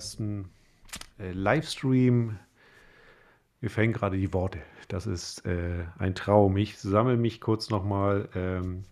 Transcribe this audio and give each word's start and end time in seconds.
ersten 0.00 0.48
äh, 1.18 1.32
Livestream. 1.32 2.38
Mir 3.60 3.68
fällen 3.68 3.92
gerade 3.92 4.16
die 4.16 4.32
Worte. 4.32 4.58
Das 4.88 5.06
ist 5.06 5.44
äh, 5.44 5.84
ein 5.98 6.14
Traum. 6.14 6.56
Ich 6.56 6.78
sammle 6.78 7.18
mich 7.18 7.38
kurz 7.42 7.68
nochmal. 7.68 8.30
Ähm, 8.34 8.84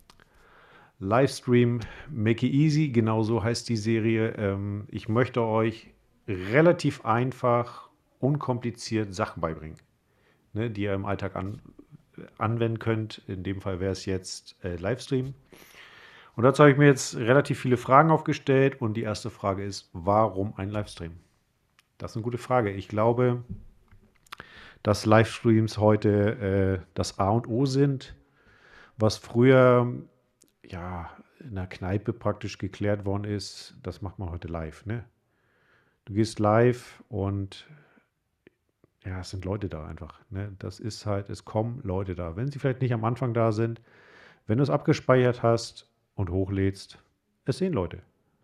Livestream 1.00 1.80
Make 2.10 2.46
It 2.46 2.52
Easy, 2.52 2.88
genau 2.90 3.22
so 3.22 3.42
heißt 3.42 3.70
die 3.70 3.78
Serie. 3.78 4.34
Ähm, 4.36 4.84
ich 4.88 5.08
möchte 5.08 5.40
euch 5.40 5.88
relativ 6.28 7.06
einfach, 7.06 7.88
unkompliziert 8.20 9.14
Sachen 9.14 9.40
beibringen, 9.40 9.78
ne, 10.52 10.68
die 10.70 10.82
ihr 10.82 10.92
im 10.92 11.06
Alltag 11.06 11.36
an, 11.36 11.62
anwenden 12.36 12.80
könnt. 12.80 13.22
In 13.28 13.44
dem 13.44 13.62
Fall 13.62 13.80
wäre 13.80 13.92
es 13.92 14.04
jetzt 14.04 14.62
äh, 14.62 14.76
Livestream. 14.76 15.32
Und 16.38 16.44
dazu 16.44 16.62
habe 16.62 16.70
ich 16.70 16.78
mir 16.78 16.86
jetzt 16.86 17.16
relativ 17.16 17.58
viele 17.58 17.76
Fragen 17.76 18.12
aufgestellt 18.12 18.80
und 18.80 18.94
die 18.94 19.02
erste 19.02 19.28
Frage 19.28 19.64
ist, 19.64 19.90
warum 19.92 20.54
ein 20.56 20.70
Livestream? 20.70 21.16
Das 21.98 22.12
ist 22.12 22.16
eine 22.16 22.22
gute 22.22 22.38
Frage. 22.38 22.70
Ich 22.70 22.86
glaube, 22.86 23.42
dass 24.84 25.04
Livestreams 25.04 25.78
heute 25.78 26.78
äh, 26.80 26.86
das 26.94 27.18
A 27.18 27.30
und 27.30 27.48
O 27.48 27.66
sind, 27.66 28.14
was 28.98 29.16
früher 29.16 29.92
ja 30.64 31.10
in 31.40 31.56
der 31.56 31.66
Kneipe 31.66 32.12
praktisch 32.12 32.58
geklärt 32.58 33.04
worden 33.04 33.24
ist, 33.24 33.74
das 33.82 34.00
macht 34.00 34.20
man 34.20 34.30
heute 34.30 34.46
live. 34.46 34.86
Ne? 34.86 35.04
Du 36.04 36.12
gehst 36.12 36.38
live 36.38 37.02
und 37.08 37.66
ja, 39.04 39.18
es 39.18 39.30
sind 39.30 39.44
Leute 39.44 39.68
da 39.68 39.86
einfach. 39.86 40.20
Ne? 40.30 40.54
Das 40.60 40.78
ist 40.78 41.04
halt, 41.04 41.30
es 41.30 41.44
kommen 41.44 41.80
Leute 41.82 42.14
da. 42.14 42.36
Wenn 42.36 42.48
sie 42.48 42.60
vielleicht 42.60 42.80
nicht 42.80 42.94
am 42.94 43.04
Anfang 43.04 43.34
da 43.34 43.50
sind, 43.50 43.82
wenn 44.46 44.58
du 44.58 44.62
es 44.62 44.70
abgespeichert 44.70 45.42
hast, 45.42 45.87
und 46.18 46.30
hochlädst, 46.30 46.98
es 47.44 47.58
sehen 47.58 47.72
Leute. 47.72 48.02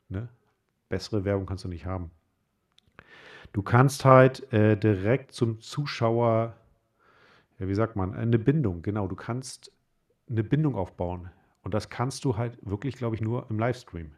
Ne? 0.09 0.29
Bessere 0.89 1.25
Werbung 1.25 1.45
kannst 1.45 1.65
du 1.65 1.69
nicht 1.69 1.85
haben. 1.85 2.11
Du 3.53 3.63
kannst 3.63 4.05
halt 4.05 4.53
äh, 4.53 4.77
direkt 4.77 5.33
zum 5.33 5.61
Zuschauer, 5.61 6.55
ja, 7.59 7.69
wie 7.69 7.75
sagt 7.75 7.97
man, 7.97 8.15
eine 8.15 8.39
Bindung, 8.39 8.83
genau, 8.83 9.09
du 9.09 9.17
kannst 9.17 9.73
eine 10.31 10.45
Bindung 10.45 10.77
aufbauen. 10.77 11.31
Und 11.63 11.75
das 11.75 11.91
kannst 11.91 12.25
du 12.25 12.37
halt 12.37 12.59
wirklich, 12.63 12.95
glaube 12.95 13.17
ich, 13.17 13.21
nur 13.21 13.51
im 13.51 13.59
Livestream. 13.59 14.13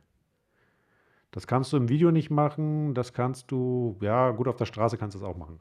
Das 1.30 1.47
kannst 1.47 1.73
du 1.73 1.78
im 1.78 1.89
Video 1.89 2.11
nicht 2.11 2.30
machen, 2.30 2.92
das 2.95 3.14
kannst 3.14 3.50
du, 3.50 3.97
ja, 4.00 4.33
gut, 4.33 4.48
auf 4.48 4.56
der 4.56 4.67
Straße 4.67 4.98
kannst 4.98 5.14
du 5.14 5.20
das 5.20 5.28
auch 5.28 5.36
machen. 5.36 5.61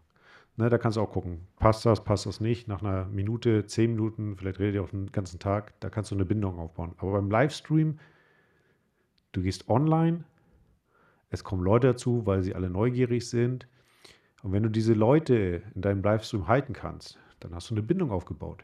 Ne, 0.57 0.69
da 0.69 0.77
kannst 0.77 0.95
du 0.95 1.01
auch 1.01 1.11
gucken, 1.11 1.47
passt 1.59 1.85
das, 1.85 2.03
passt 2.03 2.25
das 2.25 2.39
nicht. 2.39 2.67
Nach 2.67 2.81
einer 2.81 3.05
Minute, 3.05 3.65
zehn 3.65 3.91
Minuten, 3.91 4.37
vielleicht 4.37 4.59
redet 4.59 4.75
ihr 4.75 4.83
auf 4.83 4.91
den 4.91 5.11
ganzen 5.11 5.37
Tag, 5.37 5.73
da 5.81 5.89
kannst 5.89 6.11
du 6.11 6.15
eine 6.15 6.25
Bindung 6.25 6.59
aufbauen. 6.59 6.93
Aber 6.97 7.11
beim 7.11 7.29
Livestream, 7.29 7.99
du 9.33 9.41
gehst 9.41 9.69
online, 9.69 10.23
es 11.29 11.43
kommen 11.43 11.63
Leute 11.63 11.87
dazu, 11.87 12.25
weil 12.25 12.41
sie 12.41 12.55
alle 12.55 12.69
neugierig 12.69 13.29
sind. 13.29 13.67
Und 14.43 14.53
wenn 14.53 14.63
du 14.63 14.69
diese 14.69 14.93
Leute 14.93 15.63
in 15.73 15.81
deinem 15.81 16.01
Livestream 16.01 16.47
halten 16.47 16.71
kannst, 16.71 17.19
dann 17.41 17.53
hast 17.53 17.69
du 17.69 17.73
eine 17.73 17.83
Bindung 17.83 18.11
aufgebaut. 18.11 18.63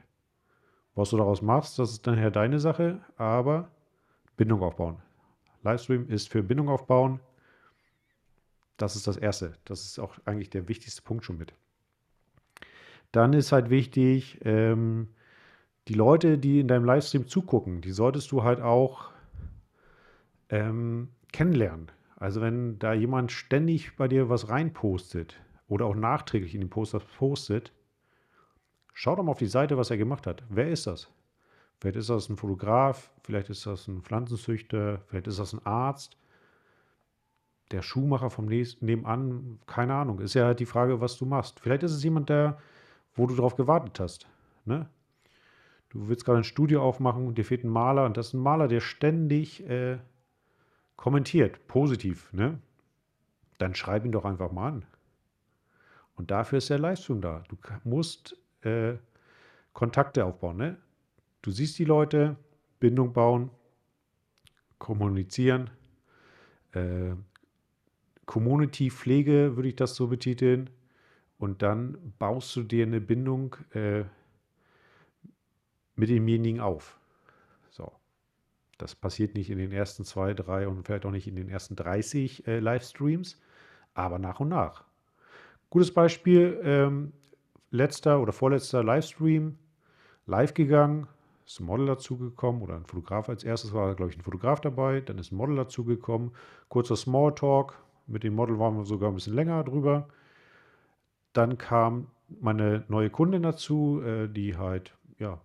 Was 0.95 1.09
du 1.09 1.17
daraus 1.17 1.41
machst, 1.41 1.77
das 1.77 1.91
ist 1.91 2.07
dann 2.07 2.17
ja 2.17 2.29
deine 2.29 2.59
Sache, 2.59 3.01
aber 3.17 3.69
Bindung 4.37 4.61
aufbauen. 4.61 4.97
Livestream 5.63 6.07
ist 6.07 6.29
für 6.29 6.41
Bindung 6.41 6.69
aufbauen. 6.69 7.19
Das 8.77 8.95
ist 8.95 9.07
das 9.07 9.17
Erste. 9.17 9.53
Das 9.65 9.83
ist 9.83 9.99
auch 9.99 10.17
eigentlich 10.25 10.49
der 10.49 10.69
wichtigste 10.69 11.01
Punkt 11.01 11.25
schon 11.25 11.37
mit. 11.37 11.53
Dann 13.11 13.33
ist 13.33 13.51
halt 13.51 13.69
wichtig, 13.69 14.39
ähm, 14.43 15.09
die 15.87 15.93
Leute, 15.93 16.37
die 16.37 16.59
in 16.59 16.67
deinem 16.67 16.85
Livestream 16.85 17.27
zugucken, 17.27 17.81
die 17.81 17.91
solltest 17.91 18.31
du 18.31 18.43
halt 18.43 18.61
auch 18.61 19.11
ähm, 20.49 21.09
kennenlernen. 21.31 21.91
Also 22.15 22.39
wenn 22.41 22.77
da 22.77 22.93
jemand 22.93 23.31
ständig 23.31 23.95
bei 23.97 24.07
dir 24.07 24.29
was 24.29 24.49
reinpostet 24.49 25.39
oder 25.67 25.85
auch 25.85 25.95
nachträglich 25.95 26.53
in 26.53 26.61
den 26.61 26.69
Poster 26.69 26.99
postet, 26.99 27.73
schau 28.93 29.15
doch 29.15 29.23
mal 29.23 29.31
auf 29.31 29.39
die 29.39 29.47
Seite, 29.47 29.77
was 29.77 29.89
er 29.89 29.97
gemacht 29.97 30.27
hat. 30.27 30.43
Wer 30.49 30.69
ist 30.69 30.85
das? 30.85 31.09
Vielleicht 31.79 31.97
ist 31.97 32.09
das 32.09 32.29
ein 32.29 32.37
Fotograf, 32.37 33.11
vielleicht 33.23 33.49
ist 33.49 33.65
das 33.65 33.87
ein 33.87 34.03
Pflanzenzüchter, 34.03 35.01
vielleicht 35.07 35.25
ist 35.25 35.39
das 35.39 35.53
ein 35.53 35.65
Arzt, 35.65 36.15
der 37.71 37.81
Schuhmacher 37.81 38.29
vom 38.29 38.45
nebenan, 38.45 39.59
keine 39.65 39.95
Ahnung. 39.95 40.19
Ist 40.19 40.35
ja 40.35 40.45
halt 40.45 40.59
die 40.59 40.65
Frage, 40.65 41.01
was 41.01 41.17
du 41.17 41.25
machst. 41.25 41.59
Vielleicht 41.59 41.83
ist 41.83 41.93
es 41.93 42.03
jemand, 42.03 42.29
der 42.29 42.59
wo 43.15 43.27
du 43.27 43.35
darauf 43.35 43.55
gewartet 43.55 43.99
hast. 43.99 44.27
Ne? 44.65 44.87
Du 45.89 46.07
willst 46.07 46.25
gerade 46.25 46.39
ein 46.39 46.43
Studio 46.43 46.81
aufmachen 46.81 47.27
und 47.27 47.37
dir 47.37 47.45
fehlt 47.45 47.63
ein 47.63 47.69
Maler 47.69 48.05
und 48.05 48.17
das 48.17 48.29
ist 48.29 48.33
ein 48.33 48.41
Maler, 48.41 48.67
der 48.67 48.79
ständig 48.79 49.67
äh, 49.67 49.97
kommentiert, 50.95 51.67
positiv. 51.67 52.31
Ne? 52.31 52.59
Dann 53.57 53.75
schreib 53.75 54.05
ihn 54.05 54.11
doch 54.11 54.25
einfach 54.25 54.51
mal 54.51 54.67
an. 54.69 54.85
Und 56.15 56.31
dafür 56.31 56.59
ist 56.59 56.69
der 56.69 56.79
Livestream 56.79 57.21
da. 57.21 57.43
Du 57.49 57.57
musst 57.83 58.37
äh, 58.61 58.93
Kontakte 59.73 60.25
aufbauen. 60.25 60.57
Ne? 60.57 60.77
Du 61.41 61.51
siehst 61.51 61.79
die 61.79 61.85
Leute, 61.85 62.37
Bindung 62.79 63.13
bauen, 63.13 63.49
kommunizieren. 64.77 65.69
Äh, 66.73 67.15
Community-Pflege 68.25 69.55
würde 69.55 69.69
ich 69.69 69.75
das 69.75 69.95
so 69.95 70.07
betiteln. 70.07 70.69
Und 71.41 71.63
dann 71.63 72.13
baust 72.19 72.55
du 72.55 72.61
dir 72.61 72.85
eine 72.85 73.01
Bindung 73.01 73.55
äh, 73.73 74.03
mit 75.95 76.09
demjenigen 76.09 76.59
auf. 76.59 76.99
So. 77.71 77.91
Das 78.77 78.93
passiert 78.93 79.33
nicht 79.33 79.49
in 79.49 79.57
den 79.57 79.71
ersten 79.71 80.05
zwei, 80.05 80.35
drei 80.35 80.67
und 80.67 80.85
vielleicht 80.85 81.03
auch 81.03 81.11
nicht 81.11 81.27
in 81.27 81.35
den 81.35 81.49
ersten 81.49 81.75
30 81.75 82.45
äh, 82.45 82.59
Livestreams, 82.59 83.41
aber 83.95 84.19
nach 84.19 84.39
und 84.39 84.49
nach. 84.49 84.83
Gutes 85.71 85.91
Beispiel, 85.91 86.61
ähm, 86.63 87.11
letzter 87.71 88.21
oder 88.21 88.33
vorletzter 88.33 88.83
Livestream, 88.83 89.57
live 90.27 90.53
gegangen, 90.53 91.07
ist 91.43 91.59
ein 91.59 91.65
Model 91.65 91.87
dazugekommen 91.87 92.61
oder 92.61 92.75
ein 92.75 92.85
Fotograf 92.85 93.29
als 93.29 93.43
erstes 93.43 93.73
war, 93.73 93.95
glaube 93.95 94.11
ich, 94.11 94.17
ein 94.19 94.21
Fotograf 94.21 94.61
dabei, 94.61 95.01
dann 95.01 95.17
ist 95.17 95.31
ein 95.31 95.37
Model 95.37 95.55
dazugekommen, 95.55 96.33
kurzer 96.69 96.95
Smalltalk, 96.95 97.81
mit 98.05 98.23
dem 98.23 98.35
Model 98.35 98.59
waren 98.59 98.77
wir 98.77 98.85
sogar 98.85 99.09
ein 99.09 99.15
bisschen 99.15 99.33
länger 99.33 99.63
drüber. 99.63 100.07
Dann 101.33 101.57
kam 101.57 102.07
meine 102.39 102.85
neue 102.87 103.09
Kundin 103.09 103.43
dazu, 103.43 104.01
äh, 104.01 104.27
die 104.27 104.57
halt, 104.57 104.95
ja, 105.17 105.41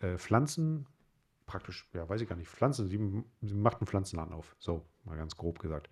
äh, 0.00 0.18
Pflanzen, 0.18 0.86
praktisch, 1.46 1.88
ja, 1.94 2.08
weiß 2.08 2.20
ich 2.20 2.28
gar 2.28 2.36
nicht, 2.36 2.48
Pflanzen, 2.48 2.86
sie, 2.88 2.98
sie 3.42 3.54
macht 3.54 3.78
einen 3.78 3.86
Pflanzenladen 3.86 4.32
auf. 4.32 4.54
So, 4.58 4.84
mal 5.04 5.16
ganz 5.16 5.36
grob 5.36 5.58
gesagt. 5.58 5.88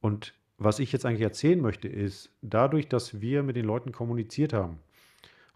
Und 0.00 0.34
was 0.56 0.78
ich 0.78 0.92
jetzt 0.92 1.06
eigentlich 1.06 1.22
erzählen 1.22 1.60
möchte, 1.60 1.88
ist, 1.88 2.30
dadurch, 2.42 2.88
dass 2.88 3.20
wir 3.20 3.42
mit 3.42 3.56
den 3.56 3.64
Leuten 3.64 3.92
kommuniziert 3.92 4.52
haben 4.52 4.80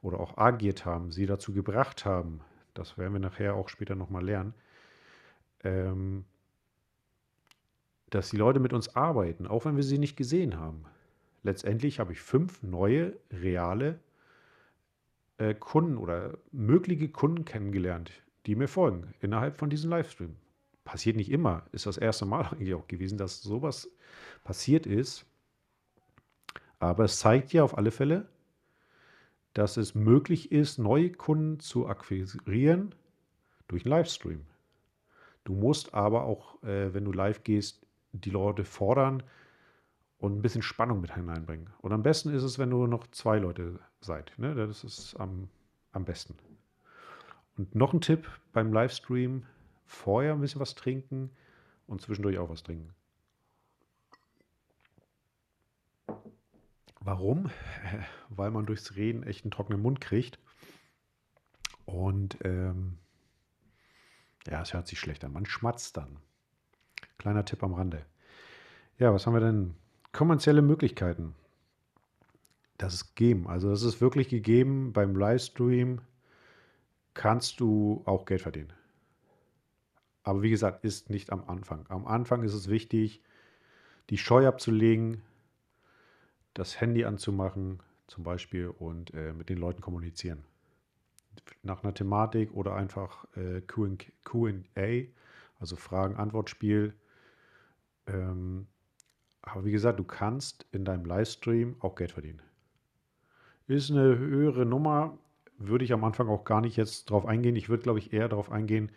oder 0.00 0.20
auch 0.20 0.36
agiert 0.36 0.84
haben, 0.84 1.10
sie 1.10 1.26
dazu 1.26 1.52
gebracht 1.52 2.04
haben, 2.04 2.40
das 2.74 2.98
werden 2.98 3.12
wir 3.12 3.20
nachher 3.20 3.54
auch 3.54 3.68
später 3.68 3.94
nochmal 3.94 4.24
lernen, 4.24 4.54
ähm, 5.64 6.24
dass 8.10 8.30
die 8.30 8.36
Leute 8.36 8.60
mit 8.60 8.72
uns 8.72 8.94
arbeiten, 8.94 9.46
auch 9.46 9.64
wenn 9.64 9.76
wir 9.76 9.82
sie 9.82 9.98
nicht 9.98 10.16
gesehen 10.16 10.56
haben 10.56 10.84
letztendlich 11.42 12.00
habe 12.00 12.12
ich 12.12 12.20
fünf 12.20 12.62
neue, 12.62 13.16
reale 13.30 13.98
äh, 15.38 15.54
Kunden 15.54 15.96
oder 15.96 16.38
mögliche 16.52 17.08
Kunden 17.08 17.44
kennengelernt, 17.44 18.12
die 18.46 18.54
mir 18.54 18.68
folgen 18.68 19.14
innerhalb 19.20 19.58
von 19.58 19.70
diesem 19.70 19.90
Livestream. 19.90 20.36
Passiert 20.84 21.16
nicht 21.16 21.30
immer, 21.30 21.64
ist 21.72 21.86
das 21.86 21.98
erste 21.98 22.26
Mal 22.26 22.42
eigentlich 22.52 22.74
auch 22.74 22.88
gewesen, 22.88 23.18
dass 23.18 23.42
sowas 23.42 23.90
passiert 24.44 24.86
ist. 24.86 25.26
Aber 26.78 27.04
es 27.04 27.18
zeigt 27.18 27.52
ja 27.52 27.62
auf 27.62 27.78
alle 27.78 27.92
Fälle, 27.92 28.28
dass 29.54 29.76
es 29.76 29.94
möglich 29.94 30.50
ist, 30.50 30.78
neue 30.78 31.12
Kunden 31.12 31.60
zu 31.60 31.86
akquirieren 31.86 32.94
durch 33.68 33.84
einen 33.84 33.90
Livestream. 33.90 34.46
Du 35.44 35.54
musst 35.54 35.94
aber 35.94 36.24
auch, 36.24 36.62
äh, 36.62 36.94
wenn 36.94 37.04
du 37.04 37.12
live 37.12 37.44
gehst, 37.44 37.86
die 38.12 38.30
Leute 38.30 38.64
fordern, 38.64 39.22
und 40.22 40.38
ein 40.38 40.40
bisschen 40.42 40.62
Spannung 40.62 41.00
mit 41.00 41.12
hineinbringen. 41.16 41.68
Und 41.80 41.92
am 41.92 42.04
besten 42.04 42.32
ist 42.32 42.44
es, 42.44 42.56
wenn 42.56 42.68
nur 42.68 42.86
noch 42.86 43.08
zwei 43.08 43.40
Leute 43.40 43.80
seid. 44.00 44.32
Ne? 44.36 44.54
Das 44.54 44.84
ist 44.84 45.16
am, 45.16 45.48
am 45.90 46.04
besten. 46.04 46.36
Und 47.56 47.74
noch 47.74 47.92
ein 47.92 48.00
Tipp 48.00 48.30
beim 48.52 48.72
Livestream: 48.72 49.44
vorher 49.84 50.32
ein 50.32 50.40
bisschen 50.40 50.60
was 50.60 50.76
trinken 50.76 51.32
und 51.88 52.02
zwischendurch 52.02 52.38
auch 52.38 52.48
was 52.48 52.62
trinken. 52.62 52.94
Warum? 57.00 57.50
Weil 58.28 58.52
man 58.52 58.64
durchs 58.64 58.94
Reden 58.94 59.24
echt 59.24 59.44
einen 59.44 59.50
trockenen 59.50 59.82
Mund 59.82 60.00
kriegt. 60.00 60.38
Und 61.84 62.38
ähm, 62.44 62.96
ja, 64.46 64.62
es 64.62 64.72
hört 64.72 64.86
sich 64.86 65.00
schlecht 65.00 65.24
an. 65.24 65.32
Man 65.32 65.46
schmatzt 65.46 65.96
dann. 65.96 66.18
Kleiner 67.18 67.44
Tipp 67.44 67.64
am 67.64 67.74
Rande. 67.74 68.06
Ja, 68.98 69.12
was 69.12 69.26
haben 69.26 69.34
wir 69.34 69.40
denn 69.40 69.74
kommerzielle 70.12 70.62
Möglichkeiten. 70.62 71.34
Das 72.78 72.94
ist 72.94 73.14
gegeben. 73.14 73.46
Also 73.48 73.70
das 73.70 73.82
ist 73.82 74.00
wirklich 74.00 74.28
gegeben. 74.28 74.92
Beim 74.92 75.16
Livestream 75.16 76.00
kannst 77.14 77.60
du 77.60 78.02
auch 78.06 78.24
Geld 78.24 78.42
verdienen. 78.42 78.72
Aber 80.24 80.42
wie 80.42 80.50
gesagt, 80.50 80.84
ist 80.84 81.10
nicht 81.10 81.32
am 81.32 81.44
Anfang. 81.48 81.84
Am 81.88 82.06
Anfang 82.06 82.42
ist 82.42 82.54
es 82.54 82.68
wichtig, 82.68 83.22
die 84.10 84.18
Scheu 84.18 84.46
abzulegen, 84.46 85.22
das 86.54 86.80
Handy 86.80 87.04
anzumachen 87.04 87.80
zum 88.06 88.24
Beispiel 88.24 88.68
und 88.68 89.14
äh, 89.14 89.32
mit 89.32 89.48
den 89.48 89.58
Leuten 89.58 89.80
kommunizieren. 89.80 90.44
Nach 91.62 91.82
einer 91.82 91.94
Thematik 91.94 92.52
oder 92.52 92.74
einfach 92.74 93.24
äh, 93.36 93.62
QA, 93.62 95.06
also 95.58 95.76
Fragen-Antwort-Spiel. 95.76 96.94
Ähm, 98.06 98.66
aber 99.42 99.64
wie 99.64 99.72
gesagt, 99.72 99.98
du 99.98 100.04
kannst 100.04 100.66
in 100.72 100.84
deinem 100.84 101.04
Livestream 101.04 101.76
auch 101.80 101.96
Geld 101.96 102.12
verdienen. 102.12 102.42
Ist 103.66 103.90
eine 103.90 104.18
höhere 104.18 104.64
Nummer, 104.64 105.18
würde 105.58 105.84
ich 105.84 105.92
am 105.92 106.04
Anfang 106.04 106.28
auch 106.28 106.44
gar 106.44 106.60
nicht 106.60 106.76
jetzt 106.76 107.10
drauf 107.10 107.26
eingehen. 107.26 107.56
Ich 107.56 107.68
würde, 107.68 107.82
glaube 107.82 107.98
ich, 107.98 108.12
eher 108.12 108.28
darauf 108.28 108.50
eingehen, 108.50 108.92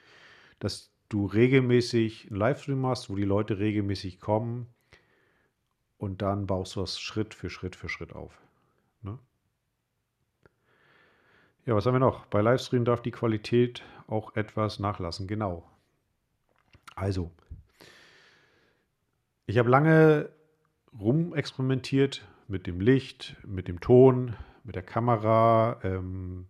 dass 0.60 0.92
du 1.10 1.26
regelmäßig 1.26 2.28
einen 2.30 2.40
Livestream 2.40 2.82
machst, 2.82 3.10
wo 3.10 3.16
die 3.16 3.24
Leute 3.24 3.60
regelmäßig 3.60 4.20
kommen 4.20 4.68
und 5.98 6.22
dann 6.22 6.48
baust 6.48 6.76
du 6.76 6.82
das 6.82 7.00
Schritt 7.00 7.34
für 7.34 7.50
Schritt 7.50 7.76
für 7.76 7.90
Schritt 7.90 8.14
auf. 8.14 8.40
Ne? 9.02 9.18
Ja, 11.66 11.76
was 11.76 11.86
haben 11.86 11.96
wir 11.96 12.00
noch? 12.00 12.26
Bei 12.28 12.42
Livestream 12.42 12.86
darf 12.86 13.02
die 13.02 13.12
Qualität 13.12 13.84
auch 14.08 14.36
etwas 14.36 14.80
nachlassen. 14.80 15.28
Genau. 15.28 15.70
Also, 16.96 17.32
ich 19.48 19.58
habe 19.58 19.70
lange 19.70 20.30
rumexperimentiert 21.00 22.28
mit 22.48 22.68
dem 22.68 22.80
Licht, 22.80 23.38
mit 23.46 23.68
dem 23.68 23.80
Ton, 23.80 24.36
mit 24.64 24.76
der 24.76 24.84
Kamera. 24.84 25.80
Ähm, 25.84 26.48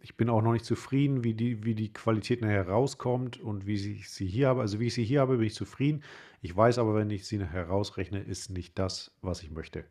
ich 0.00 0.16
bin 0.16 0.28
auch 0.28 0.42
noch 0.42 0.52
nicht 0.52 0.64
zufrieden, 0.64 1.24
wie 1.24 1.34
die, 1.34 1.64
wie 1.64 1.74
die 1.74 1.92
Qualität 1.92 2.42
nachher 2.42 2.68
rauskommt 2.68 3.40
und 3.40 3.66
wie 3.66 3.74
ich 3.74 4.10
sie 4.10 4.26
hier 4.26 4.48
habe. 4.48 4.60
Also 4.60 4.80
wie 4.80 4.86
ich 4.86 4.94
sie 4.94 5.04
hier 5.04 5.20
habe, 5.20 5.36
bin 5.36 5.46
ich 5.46 5.54
zufrieden. 5.54 6.02
Ich 6.42 6.54
weiß 6.54 6.78
aber, 6.78 6.94
wenn 6.94 7.10
ich 7.10 7.26
sie 7.26 7.38
nachher 7.38 7.68
rausrechne, 7.68 8.20
ist 8.20 8.50
nicht 8.50 8.78
das, 8.78 9.16
was 9.22 9.42
ich 9.42 9.50
möchte. 9.50 9.84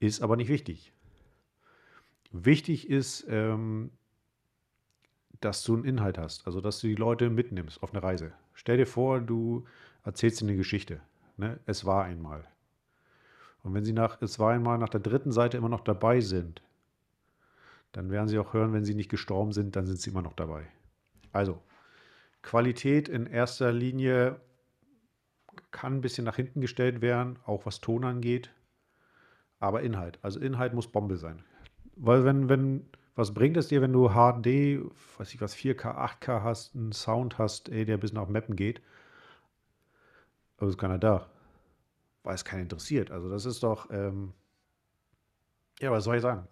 Ist 0.00 0.20
aber 0.20 0.36
nicht 0.36 0.48
wichtig. 0.48 0.92
Wichtig 2.30 2.90
ist, 2.90 3.26
ähm, 3.28 3.90
dass 5.40 5.62
du 5.62 5.74
einen 5.74 5.84
Inhalt 5.84 6.18
hast, 6.18 6.46
also 6.46 6.60
dass 6.60 6.80
du 6.80 6.86
die 6.86 6.94
Leute 6.94 7.30
mitnimmst 7.30 7.82
auf 7.82 7.92
eine 7.92 8.02
Reise. 8.02 8.32
Stell 8.52 8.76
dir 8.76 8.86
vor, 8.86 9.20
du 9.20 9.64
erzählst 10.04 10.40
ihnen 10.40 10.50
eine 10.50 10.58
Geschichte. 10.58 11.00
Ne? 11.36 11.60
Es 11.66 11.84
war 11.84 12.04
einmal. 12.04 12.44
Und 13.62 13.74
wenn 13.74 13.84
sie 13.84 13.92
nach 13.92 14.20
Es 14.22 14.38
war 14.38 14.52
einmal 14.52 14.78
nach 14.78 14.88
der 14.88 15.00
dritten 15.00 15.32
Seite 15.32 15.56
immer 15.56 15.68
noch 15.68 15.80
dabei 15.80 16.20
sind, 16.20 16.62
dann 17.92 18.10
werden 18.10 18.28
sie 18.28 18.38
auch 18.38 18.52
hören, 18.52 18.72
wenn 18.72 18.84
sie 18.84 18.94
nicht 18.94 19.10
gestorben 19.10 19.52
sind, 19.52 19.74
dann 19.74 19.86
sind 19.86 19.98
sie 19.98 20.10
immer 20.10 20.22
noch 20.22 20.34
dabei. 20.34 20.66
Also, 21.32 21.62
Qualität 22.42 23.08
in 23.08 23.26
erster 23.26 23.72
Linie 23.72 24.40
kann 25.70 25.94
ein 25.94 26.00
bisschen 26.00 26.24
nach 26.24 26.36
hinten 26.36 26.60
gestellt 26.60 27.00
werden, 27.00 27.38
auch 27.44 27.66
was 27.66 27.80
Ton 27.80 28.04
angeht. 28.04 28.52
Aber 29.58 29.82
Inhalt, 29.82 30.18
also 30.22 30.38
Inhalt 30.40 30.74
muss 30.74 30.92
Bombe 30.92 31.16
sein. 31.16 31.42
Weil 31.96 32.24
wenn, 32.24 32.48
wenn, 32.48 32.86
was 33.14 33.32
bringt 33.32 33.56
es 33.56 33.68
dir, 33.68 33.80
wenn 33.80 33.92
du 33.92 34.10
HD, 34.10 34.84
weiß 35.18 35.34
ich 35.34 35.40
was, 35.40 35.56
4K, 35.56 36.20
8K 36.20 36.42
hast, 36.42 36.76
einen 36.76 36.92
Sound 36.92 37.38
hast, 37.38 37.70
ey, 37.70 37.84
der 37.84 37.96
bis 37.96 38.12
nach 38.12 38.28
Mappen 38.28 38.54
geht, 38.54 38.82
aber 40.56 40.68
ist 40.68 40.78
keiner 40.78 40.98
da. 40.98 41.28
Weil 42.22 42.34
es 42.34 42.44
keinen 42.44 42.62
interessiert. 42.62 43.10
Also 43.10 43.30
das 43.30 43.44
ist 43.44 43.62
doch, 43.62 43.90
ähm, 43.90 44.32
ja, 45.80 45.90
was 45.90 46.04
soll 46.04 46.16
ich 46.16 46.22
sagen? 46.22 46.48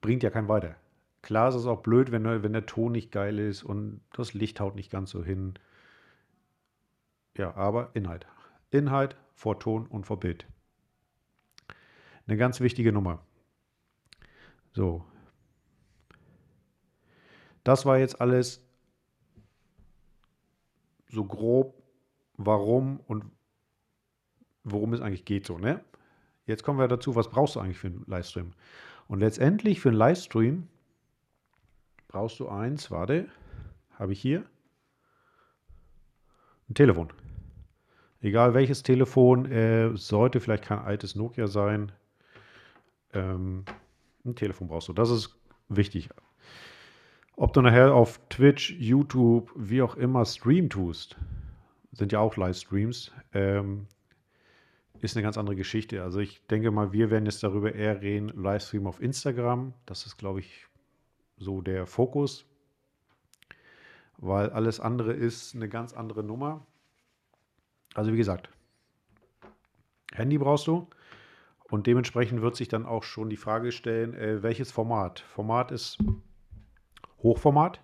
Bringt 0.00 0.22
ja 0.22 0.30
keinen 0.30 0.48
weiter. 0.48 0.76
Klar 1.22 1.48
ist 1.48 1.56
es 1.56 1.66
auch 1.66 1.82
blöd, 1.82 2.12
wenn, 2.12 2.24
wenn 2.24 2.52
der 2.52 2.66
Ton 2.66 2.92
nicht 2.92 3.10
geil 3.10 3.38
ist 3.38 3.64
und 3.64 4.00
das 4.12 4.34
Licht 4.34 4.60
haut 4.60 4.76
nicht 4.76 4.92
ganz 4.92 5.10
so 5.10 5.24
hin. 5.24 5.54
Ja, 7.36 7.54
aber 7.56 7.90
Inhalt. 7.94 8.26
Inhalt 8.70 9.16
vor 9.34 9.58
Ton 9.58 9.86
und 9.86 10.06
vor 10.06 10.20
Bild. 10.20 10.46
Eine 12.26 12.36
ganz 12.36 12.60
wichtige 12.60 12.92
Nummer. 12.92 13.24
So. 14.72 15.04
Das 17.64 17.86
war 17.86 17.98
jetzt 17.98 18.20
alles 18.20 18.64
so 21.08 21.24
grob, 21.24 21.75
warum 22.36 23.00
und 23.06 23.24
worum 24.64 24.92
es 24.92 25.00
eigentlich 25.00 25.24
geht, 25.24 25.46
so, 25.46 25.58
ne? 25.58 25.84
Jetzt 26.46 26.62
kommen 26.62 26.78
wir 26.78 26.88
dazu, 26.88 27.16
was 27.16 27.28
brauchst 27.28 27.56
du 27.56 27.60
eigentlich 27.60 27.78
für 27.78 27.88
einen 27.88 28.04
Livestream? 28.06 28.52
Und 29.08 29.20
letztendlich 29.20 29.80
für 29.80 29.88
einen 29.88 29.98
Livestream 29.98 30.68
brauchst 32.08 32.40
du 32.40 32.48
eins, 32.48 32.90
warte, 32.90 33.28
habe 33.98 34.12
ich 34.12 34.20
hier, 34.20 34.44
ein 36.68 36.74
Telefon. 36.74 37.12
Egal 38.20 38.54
welches 38.54 38.82
Telefon, 38.82 39.46
äh, 39.46 39.96
sollte 39.96 40.40
vielleicht 40.40 40.64
kein 40.64 40.78
altes 40.78 41.14
Nokia 41.14 41.46
sein. 41.46 41.92
Ähm, 43.12 43.64
ein 44.24 44.34
Telefon 44.34 44.68
brauchst 44.68 44.88
du. 44.88 44.92
Das 44.92 45.10
ist 45.10 45.38
wichtig. 45.68 46.08
Ob 47.36 47.52
du 47.52 47.60
nachher 47.60 47.94
auf 47.94 48.20
Twitch, 48.30 48.72
YouTube, 48.78 49.52
wie 49.54 49.82
auch 49.82 49.96
immer 49.96 50.24
Stream 50.24 50.70
tust, 50.70 51.16
sind 51.96 52.12
ja 52.12 52.20
auch 52.20 52.36
Livestreams, 52.36 53.12
ähm, 53.32 53.86
ist 55.00 55.16
eine 55.16 55.22
ganz 55.22 55.38
andere 55.38 55.56
Geschichte. 55.56 56.02
Also 56.02 56.20
ich 56.20 56.46
denke 56.46 56.70
mal, 56.70 56.92
wir 56.92 57.10
werden 57.10 57.26
jetzt 57.26 57.42
darüber 57.42 57.74
eher 57.74 58.00
reden, 58.00 58.28
Livestream 58.28 58.86
auf 58.86 59.00
Instagram. 59.00 59.72
Das 59.86 60.06
ist, 60.06 60.16
glaube 60.16 60.40
ich, 60.40 60.66
so 61.38 61.60
der 61.60 61.86
Fokus, 61.86 62.46
weil 64.18 64.50
alles 64.50 64.80
andere 64.80 65.12
ist 65.12 65.54
eine 65.54 65.68
ganz 65.68 65.92
andere 65.92 66.22
Nummer. 66.22 66.66
Also 67.94 68.12
wie 68.12 68.16
gesagt, 68.16 68.50
Handy 70.12 70.38
brauchst 70.38 70.66
du 70.66 70.88
und 71.64 71.86
dementsprechend 71.86 72.42
wird 72.42 72.56
sich 72.56 72.68
dann 72.68 72.86
auch 72.86 73.02
schon 73.02 73.28
die 73.28 73.36
Frage 73.36 73.72
stellen, 73.72 74.14
äh, 74.14 74.42
welches 74.42 74.70
Format? 74.70 75.20
Format 75.20 75.72
ist 75.72 75.98
Hochformat 77.22 77.80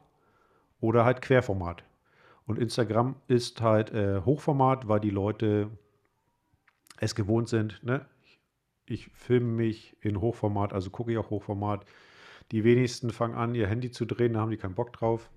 oder 0.80 1.04
halt 1.04 1.20
Querformat. 1.22 1.84
Und 2.46 2.58
Instagram 2.58 3.16
ist 3.28 3.60
halt 3.60 3.92
äh, 3.92 4.20
Hochformat, 4.20 4.88
weil 4.88 5.00
die 5.00 5.10
Leute 5.10 5.70
es 6.98 7.14
gewohnt 7.14 7.48
sind. 7.48 7.82
Ne? 7.82 8.04
Ich 8.86 9.08
filme 9.08 9.46
mich 9.46 9.96
in 10.00 10.20
Hochformat, 10.20 10.72
also 10.72 10.90
gucke 10.90 11.12
ich 11.12 11.18
auch 11.18 11.30
Hochformat. 11.30 11.84
Die 12.50 12.64
wenigsten 12.64 13.10
fangen 13.10 13.34
an, 13.34 13.54
ihr 13.54 13.66
Handy 13.66 13.90
zu 13.90 14.04
drehen, 14.04 14.34
da 14.34 14.40
haben 14.40 14.50
die 14.50 14.56
keinen 14.56 14.74
Bock 14.74 14.92
drauf. 14.92 15.30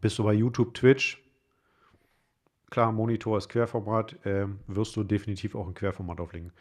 Bist 0.00 0.18
du 0.18 0.24
bei 0.24 0.34
YouTube, 0.34 0.74
Twitch, 0.74 1.20
klar, 2.70 2.92
Monitor 2.92 3.38
ist 3.38 3.48
Querformat, 3.48 4.24
äh, 4.24 4.46
wirst 4.66 4.94
du 4.96 5.02
definitiv 5.02 5.54
auch 5.54 5.66
ein 5.66 5.74
Querformat 5.74 6.20
auflegen. 6.20 6.52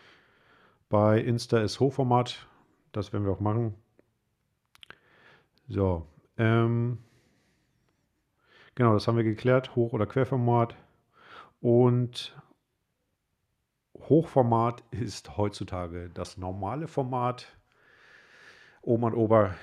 Bei 0.89 1.19
Insta 1.19 1.59
ist 1.59 1.79
Hochformat, 1.79 2.47
das 2.91 3.13
werden 3.13 3.25
wir 3.25 3.33
auch 3.33 3.39
machen. 3.39 3.75
So, 5.67 6.07
ähm, 6.37 6.99
genau, 8.77 8.93
das 8.93 9.07
haben 9.07 9.17
wir 9.17 9.23
geklärt, 9.23 9.75
Hoch- 9.75 9.91
oder 9.91 10.05
Querformat. 10.05 10.77
Und 11.59 12.39
Hochformat 13.95 14.83
ist 14.91 15.35
heutzutage 15.35 16.09
das 16.13 16.37
normale 16.37 16.87
Format. 16.87 17.57
Oma 18.83 19.07
und 19.07 19.15
Ober 19.15 19.55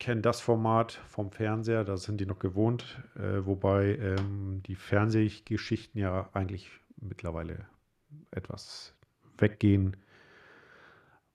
kennen 0.00 0.22
das 0.22 0.40
Format 0.40 0.92
vom 0.92 1.30
Fernseher, 1.30 1.84
da 1.84 1.96
sind 1.96 2.20
die 2.20 2.26
noch 2.26 2.40
gewohnt, 2.40 3.00
äh, 3.16 3.44
wobei 3.46 3.96
ähm, 3.96 4.62
die 4.66 4.74
Fernsehgeschichten 4.74 6.00
ja 6.00 6.28
eigentlich 6.32 6.70
mittlerweile 6.96 7.66
etwas 8.30 8.94
weggehen, 9.38 9.96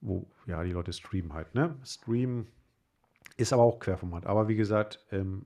wo 0.01 0.27
ja 0.48 0.63
die 0.63 0.71
Leute 0.71 0.91
streamen 0.91 1.33
halt. 1.33 1.53
Ne? 1.53 1.77
Stream 1.86 2.48
ist 3.38 3.53
aber 3.53 3.63
auch 3.63 3.79
Querformat. 3.79 4.25
Aber 4.25 4.48
wie 4.48 4.55
gesagt, 4.55 5.00
ähm, 5.12 5.45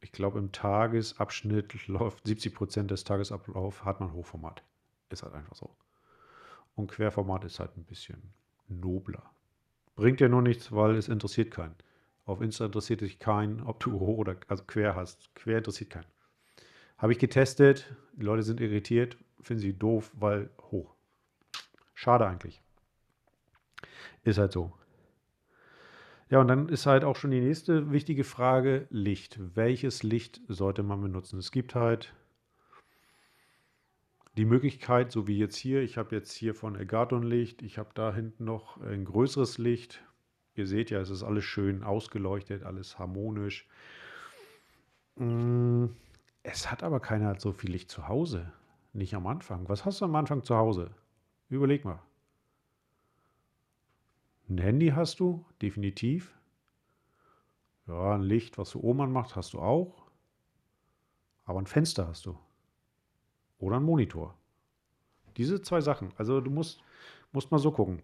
ich 0.00 0.12
glaube 0.12 0.38
im 0.38 0.52
Tagesabschnitt 0.52 1.86
läuft 1.88 2.26
70 2.26 2.54
Prozent 2.54 2.90
des 2.90 3.04
Tagesablaufs 3.04 3.84
hat 3.84 4.00
man 4.00 4.12
Hochformat. 4.12 4.62
Ist 5.10 5.22
halt 5.22 5.34
einfach 5.34 5.54
so. 5.54 5.70
Und 6.74 6.90
Querformat 6.90 7.44
ist 7.44 7.58
halt 7.58 7.76
ein 7.76 7.84
bisschen 7.84 8.34
nobler. 8.68 9.30
Bringt 9.96 10.20
ja 10.20 10.28
nur 10.28 10.42
nichts, 10.42 10.70
weil 10.70 10.94
es 10.94 11.08
interessiert 11.08 11.50
keinen. 11.50 11.74
Auf 12.24 12.40
Insta 12.40 12.66
interessiert 12.66 13.00
sich 13.00 13.18
keinen, 13.18 13.62
ob 13.62 13.80
du 13.80 13.98
hoch 13.98 14.18
oder 14.18 14.36
also 14.46 14.62
quer 14.64 14.94
hast. 14.94 15.34
Quer 15.34 15.58
interessiert 15.58 15.90
keinen. 15.90 16.06
Habe 16.98 17.12
ich 17.12 17.18
getestet. 17.18 17.96
Die 18.12 18.22
Leute 18.22 18.42
sind 18.42 18.60
irritiert, 18.60 19.16
finden 19.40 19.62
sie 19.62 19.72
doof, 19.72 20.12
weil 20.14 20.50
hoch. 20.70 20.94
Schade 21.94 22.26
eigentlich. 22.26 22.62
Ist 24.22 24.38
halt 24.38 24.52
so. 24.52 24.72
Ja, 26.30 26.40
und 26.40 26.48
dann 26.48 26.68
ist 26.68 26.86
halt 26.86 27.04
auch 27.04 27.16
schon 27.16 27.30
die 27.30 27.40
nächste 27.40 27.90
wichtige 27.90 28.24
Frage: 28.24 28.86
Licht. 28.90 29.38
Welches 29.54 30.02
Licht 30.02 30.40
sollte 30.48 30.82
man 30.82 31.00
benutzen? 31.00 31.38
Es 31.38 31.52
gibt 31.52 31.74
halt 31.74 32.14
die 34.36 34.44
Möglichkeit, 34.44 35.10
so 35.10 35.26
wie 35.26 35.36
jetzt 35.36 35.56
hier, 35.56 35.82
ich 35.82 35.98
habe 35.98 36.14
jetzt 36.14 36.32
hier 36.32 36.54
von 36.54 36.76
Elgato 36.76 37.18
Licht, 37.18 37.60
ich 37.62 37.76
habe 37.76 37.90
da 37.94 38.14
hinten 38.14 38.44
noch 38.44 38.80
ein 38.80 39.04
größeres 39.04 39.58
Licht. 39.58 40.00
Ihr 40.54 40.66
seht 40.66 40.90
ja, 40.90 41.00
es 41.00 41.10
ist 41.10 41.24
alles 41.24 41.44
schön 41.44 41.82
ausgeleuchtet, 41.82 42.62
alles 42.62 42.98
harmonisch. 43.00 43.66
Mm, 45.16 45.86
es 46.44 46.70
hat 46.70 46.84
aber 46.84 47.00
keiner 47.00 47.38
so 47.40 47.52
viel 47.52 47.72
Licht 47.72 47.90
zu 47.90 48.06
Hause. 48.06 48.52
Nicht 48.92 49.14
am 49.14 49.26
Anfang. 49.26 49.68
Was 49.68 49.84
hast 49.84 50.00
du 50.00 50.04
am 50.04 50.14
Anfang 50.14 50.44
zu 50.44 50.56
Hause? 50.56 50.90
Überleg 51.48 51.84
mal. 51.84 52.00
Ein 54.48 54.58
Handy 54.58 54.88
hast 54.88 55.20
du, 55.20 55.44
definitiv. 55.60 56.34
Ja, 57.86 58.14
ein 58.14 58.22
Licht, 58.22 58.58
was 58.58 58.70
du 58.70 58.80
oben 58.80 59.02
anmacht, 59.02 59.36
hast 59.36 59.52
du 59.52 59.60
auch. 59.60 60.06
Aber 61.44 61.60
ein 61.60 61.66
Fenster 61.66 62.06
hast 62.08 62.26
du. 62.26 62.38
Oder 63.58 63.76
ein 63.76 63.82
Monitor. 63.82 64.36
Diese 65.36 65.60
zwei 65.62 65.80
Sachen. 65.80 66.12
Also 66.16 66.40
du 66.40 66.50
musst, 66.50 66.82
musst 67.32 67.50
mal 67.50 67.58
so 67.58 67.72
gucken. 67.72 68.02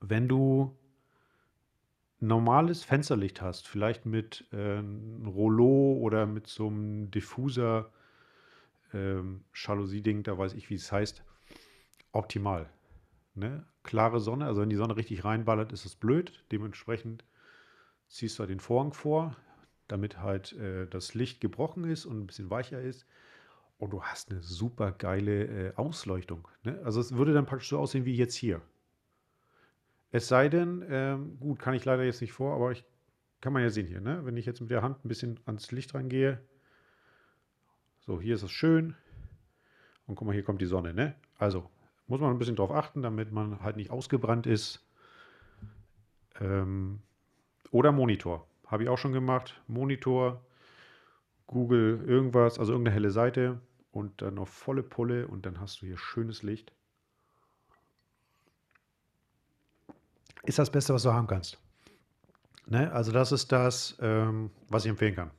Wenn 0.00 0.28
du 0.28 0.76
normales 2.20 2.84
Fensterlicht 2.84 3.42
hast, 3.42 3.68
vielleicht 3.68 4.06
mit 4.06 4.46
äh, 4.52 4.78
einem 4.78 5.26
Rollo 5.26 5.98
oder 6.00 6.26
mit 6.26 6.46
so 6.46 6.68
einem 6.68 7.10
Diffuser, 7.10 7.90
ähm, 8.92 9.44
Jalousie-Ding, 9.54 10.22
da 10.22 10.36
weiß 10.36 10.54
ich, 10.54 10.70
wie 10.70 10.74
es 10.74 10.90
heißt, 10.90 11.22
optimal. 12.12 12.70
Ne? 13.34 13.64
Klare 13.86 14.20
Sonne, 14.20 14.44
also 14.44 14.60
wenn 14.60 14.68
die 14.68 14.76
Sonne 14.76 14.96
richtig 14.96 15.24
reinballert, 15.24 15.72
ist 15.72 15.86
es 15.86 15.96
blöd. 15.96 16.44
Dementsprechend 16.52 17.24
ziehst 18.08 18.38
du 18.38 18.40
halt 18.40 18.50
den 18.50 18.60
Vorhang 18.60 18.92
vor, 18.92 19.36
damit 19.88 20.20
halt 20.20 20.52
äh, 20.54 20.86
das 20.86 21.14
Licht 21.14 21.40
gebrochen 21.40 21.84
ist 21.84 22.04
und 22.04 22.20
ein 22.20 22.26
bisschen 22.26 22.50
weicher 22.50 22.80
ist. 22.80 23.06
Und 23.78 23.90
du 23.90 24.02
hast 24.02 24.30
eine 24.30 24.42
super 24.42 24.92
geile 24.92 25.44
äh, 25.44 25.74
Ausleuchtung. 25.76 26.48
Ne? 26.64 26.80
Also 26.84 27.00
es 27.00 27.14
würde 27.14 27.32
dann 27.32 27.46
praktisch 27.46 27.68
so 27.68 27.78
aussehen 27.78 28.04
wie 28.04 28.16
jetzt 28.16 28.34
hier. 28.34 28.60
Es 30.10 30.28
sei 30.28 30.48
denn, 30.48 30.84
ähm, 30.88 31.38
gut, 31.38 31.58
kann 31.58 31.74
ich 31.74 31.84
leider 31.84 32.04
jetzt 32.04 32.20
nicht 32.20 32.32
vor, 32.32 32.54
aber 32.54 32.72
ich 32.72 32.84
kann 33.40 33.52
man 33.52 33.62
ja 33.62 33.70
sehen 33.70 33.86
hier, 33.86 34.00
ne? 34.00 34.24
Wenn 34.24 34.36
ich 34.36 34.46
jetzt 34.46 34.60
mit 34.60 34.70
der 34.70 34.82
Hand 34.82 35.04
ein 35.04 35.08
bisschen 35.08 35.38
ans 35.44 35.70
Licht 35.72 35.94
rangehe. 35.94 36.40
So, 38.00 38.20
hier 38.20 38.34
ist 38.34 38.42
es 38.42 38.50
schön. 38.50 38.94
Und 40.06 40.14
guck 40.14 40.26
mal, 40.26 40.32
hier 40.32 40.44
kommt 40.44 40.60
die 40.60 40.66
Sonne, 40.66 40.94
ne? 40.94 41.14
Also, 41.38 41.70
muss 42.06 42.20
man 42.20 42.30
ein 42.30 42.38
bisschen 42.38 42.56
drauf 42.56 42.70
achten, 42.70 43.02
damit 43.02 43.32
man 43.32 43.60
halt 43.60 43.76
nicht 43.76 43.90
ausgebrannt 43.90 44.46
ist. 44.46 44.86
Ähm, 46.40 47.00
oder 47.70 47.92
Monitor. 47.92 48.46
Habe 48.66 48.84
ich 48.84 48.88
auch 48.88 48.98
schon 48.98 49.12
gemacht. 49.12 49.60
Monitor, 49.66 50.44
Google, 51.46 52.04
irgendwas, 52.06 52.58
also 52.58 52.72
irgendeine 52.72 52.94
helle 52.94 53.10
Seite 53.10 53.60
und 53.90 54.22
dann 54.22 54.38
auf 54.38 54.48
volle 54.48 54.82
Pulle 54.82 55.26
und 55.28 55.46
dann 55.46 55.60
hast 55.60 55.82
du 55.82 55.86
hier 55.86 55.98
schönes 55.98 56.42
Licht. 56.42 56.72
ist 60.46 60.58
das 60.58 60.70
Beste, 60.70 60.94
was 60.94 61.02
du 61.02 61.12
haben 61.12 61.26
kannst. 61.26 61.58
Ne? 62.66 62.90
Also 62.92 63.12
das 63.12 63.32
ist 63.32 63.52
das, 63.52 63.96
ähm, 64.00 64.50
was 64.68 64.84
ich 64.84 64.90
empfehlen 64.90 65.14
kann. 65.14 65.30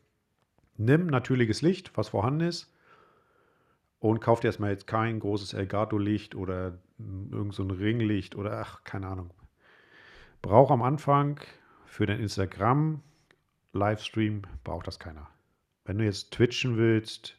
Nimm 0.77 1.07
natürliches 1.07 1.61
Licht, 1.61 1.91
was 1.95 2.09
vorhanden 2.09 2.41
ist, 2.41 2.71
und 3.99 4.19
kauf 4.19 4.39
dir 4.39 4.47
erstmal 4.47 4.71
jetzt 4.71 4.87
kein 4.87 5.19
großes 5.19 5.53
Elgato-Licht 5.53 6.33
oder 6.35 6.79
irgend 6.99 7.53
so 7.53 7.63
Ringlicht 7.63 8.35
oder 8.35 8.59
ach, 8.59 8.83
keine 8.83 9.07
Ahnung. 9.07 9.31
Braucht 10.41 10.71
am 10.71 10.81
Anfang 10.81 11.39
für 11.85 12.05
den 12.05 12.19
Instagram-Livestream, 12.19 14.43
braucht 14.63 14.87
das 14.87 14.99
keiner. 14.99 15.27
Wenn 15.85 15.97
du 15.97 16.05
jetzt 16.05 16.31
twitchen 16.31 16.77
willst 16.77 17.37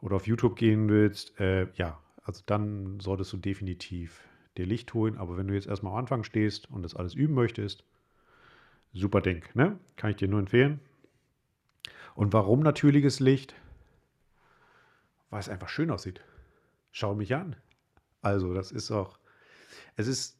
oder 0.00 0.16
auf 0.16 0.26
YouTube 0.26 0.56
gehen 0.56 0.88
willst, 0.88 1.38
äh, 1.40 1.66
ja, 1.74 1.98
also 2.22 2.42
dann 2.46 3.00
solltest 3.00 3.32
du 3.32 3.38
definitiv 3.38 4.22
dir 4.56 4.66
Licht 4.66 4.94
holen. 4.94 5.16
Aber 5.16 5.36
wenn 5.36 5.48
du 5.48 5.54
jetzt 5.54 5.66
erstmal 5.66 5.92
am 5.92 5.98
Anfang 5.98 6.24
stehst 6.24 6.70
und 6.70 6.82
das 6.82 6.94
alles 6.94 7.14
üben 7.14 7.34
möchtest, 7.34 7.84
super 8.92 9.20
Ding, 9.20 9.44
ne? 9.54 9.78
Kann 9.96 10.10
ich 10.10 10.16
dir 10.16 10.28
nur 10.28 10.40
empfehlen. 10.40 10.80
Und 12.14 12.32
warum 12.32 12.60
natürliches 12.60 13.20
Licht? 13.20 13.54
Weil 15.30 15.40
es 15.40 15.48
einfach 15.48 15.68
schön 15.68 15.90
aussieht. 15.90 16.20
Schau 16.90 17.14
mich 17.14 17.34
an. 17.34 17.56
Also, 18.22 18.54
das 18.54 18.72
ist 18.72 18.90
auch, 18.90 19.18
es 19.96 20.06
ist 20.06 20.38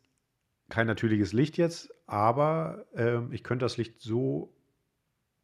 kein 0.69 0.87
natürliches 0.87 1.33
Licht 1.33 1.57
jetzt, 1.57 1.91
aber 2.07 2.85
ähm, 2.95 3.33
ich 3.33 3.43
könnte 3.43 3.65
das 3.65 3.77
Licht 3.77 4.01
so 4.01 4.53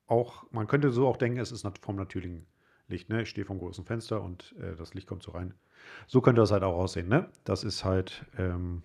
auch, 0.06 0.44
man 0.50 0.66
könnte 0.66 0.90
so 0.90 1.06
auch 1.08 1.16
denken, 1.16 1.38
es 1.38 1.52
ist 1.52 1.66
vom 1.80 1.96
natürlichen 1.96 2.46
Licht. 2.88 3.08
Ne? 3.08 3.22
Ich 3.22 3.30
stehe 3.30 3.46
vom 3.46 3.58
großen 3.58 3.84
Fenster 3.84 4.22
und 4.22 4.54
äh, 4.60 4.76
das 4.76 4.94
Licht 4.94 5.06
kommt 5.06 5.22
so 5.22 5.32
rein. 5.32 5.54
So 6.06 6.20
könnte 6.20 6.40
das 6.40 6.50
halt 6.50 6.62
auch 6.62 6.76
aussehen. 6.76 7.08
Ne? 7.08 7.28
Das 7.44 7.64
ist 7.64 7.84
halt 7.84 8.24
ähm, 8.38 8.82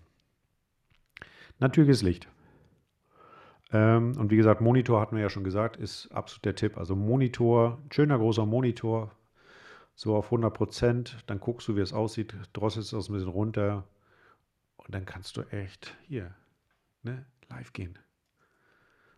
natürliches 1.60 2.02
Licht. 2.02 2.28
Ähm, 3.72 4.18
und 4.18 4.32
wie 4.32 4.38
gesagt, 4.38 4.62
Monitor 4.62 5.02
hatten 5.02 5.16
wir 5.16 5.24
ja 5.24 5.30
schon 5.30 5.44
gesagt, 5.44 5.78
ist 5.78 6.08
absolut 6.12 6.46
der 6.46 6.56
Tipp. 6.56 6.78
Also 6.78 6.96
Monitor, 6.96 7.80
schöner 7.92 8.18
großer 8.18 8.46
Monitor, 8.46 9.12
so 10.00 10.16
auf 10.16 10.28
100 10.28 10.54
Prozent. 10.54 11.18
Dann 11.28 11.42
guckst 11.42 11.68
du, 11.68 11.76
wie 11.76 11.82
es 11.82 11.92
aussieht, 11.92 12.34
drosselst 12.54 12.94
das 12.94 13.10
ein 13.10 13.14
bisschen 13.14 13.28
runter 13.28 13.86
und 14.78 14.96
dann 14.96 15.06
kannst 15.06 15.36
du 15.36 15.42
echt 15.52 15.94
hier 16.08 16.34
ne, 17.04 17.26
live 17.50 17.74
gehen. 17.74 18.00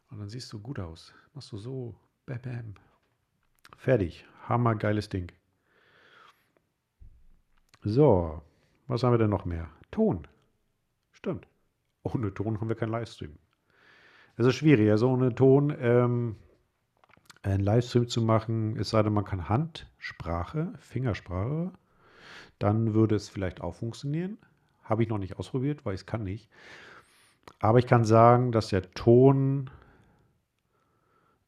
Und 0.09 0.19
dann 0.19 0.29
siehst 0.29 0.51
du 0.51 0.59
gut 0.59 0.79
aus. 0.79 1.13
Machst 1.35 1.51
du 1.51 1.57
so, 1.57 1.95
bam, 2.25 2.41
bam. 2.41 2.73
Fertig. 3.77 4.25
Hammergeiles 4.49 5.07
Ding. 5.07 5.31
So, 7.83 8.41
was 8.87 9.03
haben 9.03 9.13
wir 9.13 9.19
denn 9.19 9.29
noch 9.29 9.45
mehr? 9.45 9.69
Ton. 9.91 10.27
Stimmt. 11.11 11.47
Ohne 12.01 12.33
Ton 12.33 12.59
haben 12.59 12.69
wir 12.69 12.75
keinen 12.75 12.91
Livestream. 12.91 13.37
Es 14.35 14.47
ist 14.47 14.55
schwierig, 14.55 14.89
also 14.89 15.11
ohne 15.11 15.35
Ton 15.35 15.75
ähm, 15.79 16.37
einen 17.43 17.63
Livestream 17.63 18.07
zu 18.07 18.21
machen, 18.21 18.77
es 18.77 18.89
sei 18.89 19.01
denn, 19.03 19.13
man 19.13 19.25
kann 19.25 19.49
Handsprache, 19.49 20.73
Fingersprache, 20.79 21.71
dann 22.59 22.93
würde 22.93 23.15
es 23.15 23.29
vielleicht 23.29 23.61
auch 23.61 23.75
funktionieren. 23.75 24.37
Habe 24.83 25.03
ich 25.03 25.09
noch 25.09 25.17
nicht 25.17 25.39
ausprobiert, 25.39 25.85
weil 25.85 25.95
ich 25.95 26.01
es 26.01 26.05
kann 26.05 26.23
nicht. 26.23 26.49
Aber 27.59 27.79
ich 27.79 27.87
kann 27.87 28.05
sagen, 28.05 28.51
dass 28.51 28.69
der 28.69 28.91
Ton 28.91 29.69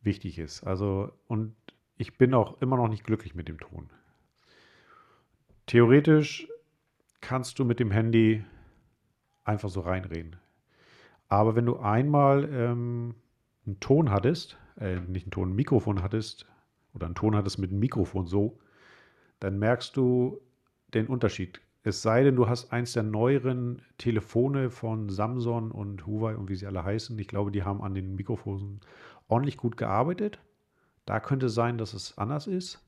wichtig 0.02 0.40
ist. 0.40 0.64
Also, 0.64 1.12
und 1.28 1.56
ich 1.98 2.18
bin 2.18 2.34
auch 2.34 2.62
immer 2.62 2.78
noch 2.78 2.88
nicht 2.88 3.04
glücklich 3.04 3.36
mit 3.36 3.48
dem 3.48 3.60
Ton. 3.60 3.90
Theoretisch 5.68 6.48
kannst 7.22 7.60
du 7.60 7.66
mit 7.66 7.80
dem 7.80 7.92
Handy 7.92 8.44
einfach 9.44 9.70
so 9.70 9.82
reinreden. 9.82 10.36
Aber 11.30 11.56
wenn 11.56 11.66
du 11.66 11.78
einmal 11.78 12.50
ähm, 12.52 13.16
einen 13.66 13.80
Ton 13.80 14.12
hattest, 14.12 14.58
äh, 14.80 15.00
nicht 15.00 15.26
einen 15.26 15.32
Ton, 15.32 15.52
ein 15.52 15.56
Mikrofon 15.56 16.02
hattest 16.02 16.48
oder 16.94 17.06
einen 17.06 17.16
Ton 17.16 17.36
hattest 17.36 17.60
mit 17.60 17.72
einem 17.72 17.80
Mikrofon 17.80 18.28
so, 18.28 18.60
dann 19.40 19.60
merkst 19.60 19.96
du 19.98 20.42
den 20.94 21.08
Unterschied. 21.08 21.62
Es 21.84 22.02
sei 22.02 22.24
denn, 22.24 22.38
du 22.38 22.48
hast 22.48 22.72
eins 22.72 22.94
der 22.94 23.04
neueren 23.04 23.82
Telefone 23.98 24.70
von 24.70 25.10
Samsung 25.10 25.72
und 25.72 26.08
Huawei 26.08 26.38
und 26.38 26.50
wie 26.50 26.56
sie 26.56 26.66
alle 26.66 26.84
heißen. 26.84 27.20
Ich 27.20 27.28
glaube, 27.28 27.52
die 27.52 27.64
haben 27.64 27.82
an 27.82 27.94
den 27.94 28.16
Mikrofonen 28.16 28.80
ordentlich 29.28 29.58
gut 29.58 29.76
gearbeitet. 29.76 30.40
Da 31.06 31.20
könnte 31.20 31.50
sein, 31.50 31.78
dass 31.78 31.94
es 31.94 32.18
anders 32.18 32.48
ist. 32.48 32.80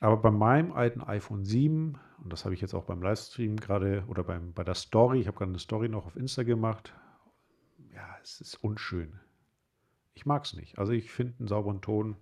Aber 0.00 0.18
bei 0.18 0.30
meinem 0.30 0.72
alten 0.72 1.02
iPhone 1.02 1.44
7, 1.44 1.98
und 2.22 2.32
das 2.32 2.44
habe 2.44 2.54
ich 2.54 2.60
jetzt 2.60 2.74
auch 2.74 2.84
beim 2.84 3.02
Livestream 3.02 3.56
gerade 3.56 4.04
oder 4.08 4.24
beim, 4.24 4.52
bei 4.52 4.64
der 4.64 4.74
Story, 4.74 5.20
ich 5.20 5.26
habe 5.26 5.38
gerade 5.38 5.50
eine 5.50 5.58
Story 5.58 5.88
noch 5.88 6.06
auf 6.06 6.16
Insta 6.16 6.42
gemacht, 6.42 6.94
ja, 7.94 8.16
es 8.22 8.40
ist 8.40 8.62
unschön. 8.62 9.18
Ich 10.20 10.26
mag 10.26 10.44
es 10.44 10.52
nicht. 10.52 10.78
Also 10.78 10.92
ich 10.92 11.10
finde 11.10 11.32
einen 11.38 11.48
sauberen 11.48 11.80
Ton, 11.80 12.14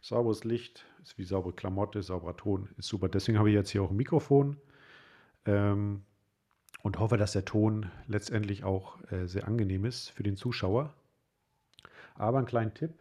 sauberes 0.00 0.44
Licht, 0.44 0.86
ist 1.02 1.18
wie 1.18 1.24
saubere 1.24 1.52
Klamotte, 1.52 2.00
sauberer 2.00 2.36
Ton, 2.36 2.68
ist 2.76 2.86
super. 2.86 3.08
Deswegen 3.08 3.38
habe 3.38 3.48
ich 3.50 3.56
jetzt 3.56 3.70
hier 3.70 3.82
auch 3.82 3.90
ein 3.90 3.96
Mikrofon 3.96 4.56
ähm, 5.44 6.04
und 6.84 7.00
hoffe, 7.00 7.16
dass 7.16 7.32
der 7.32 7.44
Ton 7.44 7.90
letztendlich 8.06 8.62
auch 8.62 9.02
äh, 9.10 9.26
sehr 9.26 9.48
angenehm 9.48 9.84
ist 9.84 10.10
für 10.10 10.22
den 10.22 10.36
Zuschauer. 10.36 10.94
Aber 12.14 12.38
ein 12.38 12.46
kleinen 12.46 12.72
Tipp, 12.72 12.92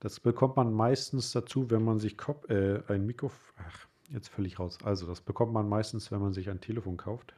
das 0.00 0.18
bekommt 0.18 0.56
man 0.56 0.72
meistens 0.72 1.30
dazu, 1.32 1.70
wenn 1.70 1.84
man 1.84 1.98
sich 1.98 2.16
äh, 2.48 2.80
ein 2.88 3.04
Mikrofon. 3.04 3.52
Ach, 3.58 3.86
jetzt 4.08 4.28
völlig 4.28 4.58
raus. 4.58 4.78
Also, 4.82 5.06
das 5.06 5.20
bekommt 5.20 5.52
man 5.52 5.68
meistens, 5.68 6.10
wenn 6.10 6.22
man 6.22 6.32
sich 6.32 6.48
ein 6.48 6.62
Telefon 6.62 6.96
kauft. 6.96 7.34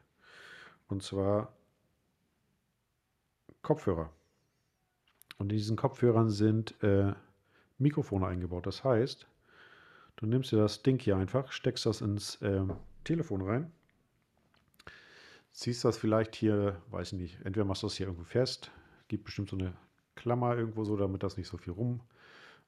Und 0.87 1.03
zwar 1.03 1.53
Kopfhörer. 3.63 4.13
Und 5.39 5.53
in 5.53 5.59
diesen 5.59 5.77
Kopfhörern 5.77 6.31
sind 6.31 6.83
äh, 6.83 7.13
Mikrofone 7.79 8.27
eingebaut. 8.27 8.67
Das 8.67 8.85
heißt, 8.85 9.27
du 10.17 10.27
nimmst 10.27 10.53
dir 10.53 10.57
das 10.57 10.83
Ding 10.83 10.99
hier 10.99 11.17
einfach, 11.17 11.53
steckst 11.53 11.87
das 11.87 12.01
ins 12.01 12.41
äh, 12.43 12.63
Telefon 13.05 13.43
rein, 13.43 13.73
ziehst 15.53 15.85
das 15.85 15.97
vielleicht 15.97 16.35
hier, 16.35 16.81
weiß 16.91 17.13
ich 17.13 17.19
nicht, 17.19 17.41
entweder 17.45 17.65
machst 17.65 17.83
du 17.83 17.87
das 17.87 17.97
hier 17.97 18.07
irgendwo 18.07 18.25
fest, 18.25 18.71
gibt 19.09 19.25
bestimmt 19.25 19.51
so 19.51 19.57
eine 19.57 19.75
Klammer 20.15 20.57
irgendwo 20.57 20.85
so, 20.85 20.97
damit 20.97 21.23
das 21.23 21.37
nicht 21.37 21.49
so 21.49 21.59
viel 21.59 21.73
rum 21.73 22.01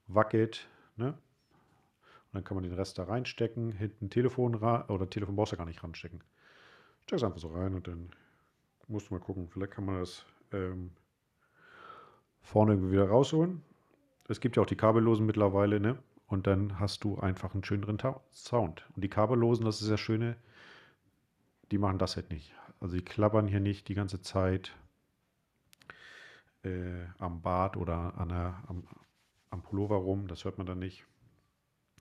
wackelt. 0.06 0.68
Ne? 0.96 1.08
Und 1.08 2.34
dann 2.34 2.44
kann 2.44 2.56
man 2.56 2.64
den 2.64 2.74
Rest 2.74 2.98
da 2.98 3.04
reinstecken, 3.04 3.72
hinten 3.72 4.10
Telefon 4.10 4.54
oder 4.56 5.08
Telefon 5.08 5.36
brauchst 5.36 5.52
du 5.52 5.56
gar 5.56 5.64
nicht 5.64 5.82
ranstecken. 5.82 6.22
Steck 7.04 7.16
es 7.16 7.24
einfach 7.24 7.38
so 7.38 7.48
rein 7.48 7.74
und 7.74 7.88
dann 7.88 8.10
musst 8.86 9.08
du 9.08 9.14
mal 9.14 9.20
gucken. 9.20 9.48
Vielleicht 9.48 9.72
kann 9.72 9.86
man 9.86 10.00
das 10.00 10.26
ähm, 10.52 10.90
vorne 12.42 12.90
wieder 12.90 13.08
rausholen. 13.08 13.62
Es 14.28 14.40
gibt 14.40 14.56
ja 14.56 14.62
auch 14.62 14.66
die 14.66 14.76
kabellosen 14.76 15.26
mittlerweile, 15.26 15.80
ne? 15.80 15.98
und 16.28 16.46
dann 16.46 16.78
hast 16.78 17.04
du 17.04 17.18
einfach 17.18 17.54
einen 17.54 17.64
schöneren 17.64 17.98
Ta 17.98 18.20
Sound. 18.32 18.86
Und 18.94 19.02
die 19.02 19.08
kabellosen, 19.08 19.64
das 19.64 19.80
ist 19.80 19.90
das 19.90 19.98
Schöne, 19.98 20.36
die 21.70 21.78
machen 21.78 21.98
das 21.98 22.16
halt 22.16 22.30
nicht. 22.30 22.54
Also 22.80 22.96
die 22.96 23.04
klappern 23.04 23.48
hier 23.48 23.60
nicht 23.60 23.88
die 23.88 23.94
ganze 23.94 24.20
Zeit 24.20 24.76
äh, 26.62 27.06
am 27.18 27.40
Bart 27.40 27.76
oder 27.76 28.18
an 28.18 28.28
der, 28.28 28.62
am, 28.68 28.84
am 29.50 29.62
Pullover 29.62 29.96
rum. 29.96 30.28
Das 30.28 30.44
hört 30.44 30.58
man 30.58 30.66
dann 30.66 30.78
nicht. 30.78 31.04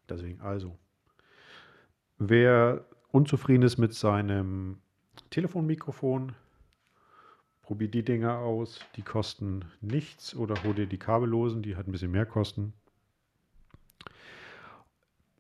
Deswegen 0.10 0.42
also. 0.42 0.78
Wer 2.18 2.86
unzufrieden 3.10 3.64
ist 3.64 3.78
mit 3.78 3.94
seinem 3.94 4.82
Telefonmikrofon, 5.30 6.36
probier 7.68 7.90
die 7.90 8.04
Dinger 8.04 8.40
aus. 8.40 8.80
Die 8.96 9.02
kosten 9.02 9.66
nichts 9.82 10.34
oder 10.34 10.64
hol 10.64 10.74
dir 10.74 10.88
die 10.88 10.98
kabellosen, 10.98 11.62
die 11.62 11.76
halt 11.76 11.88
ein 11.88 11.92
bisschen 11.92 12.12
mehr 12.12 12.26
kosten. 12.26 12.72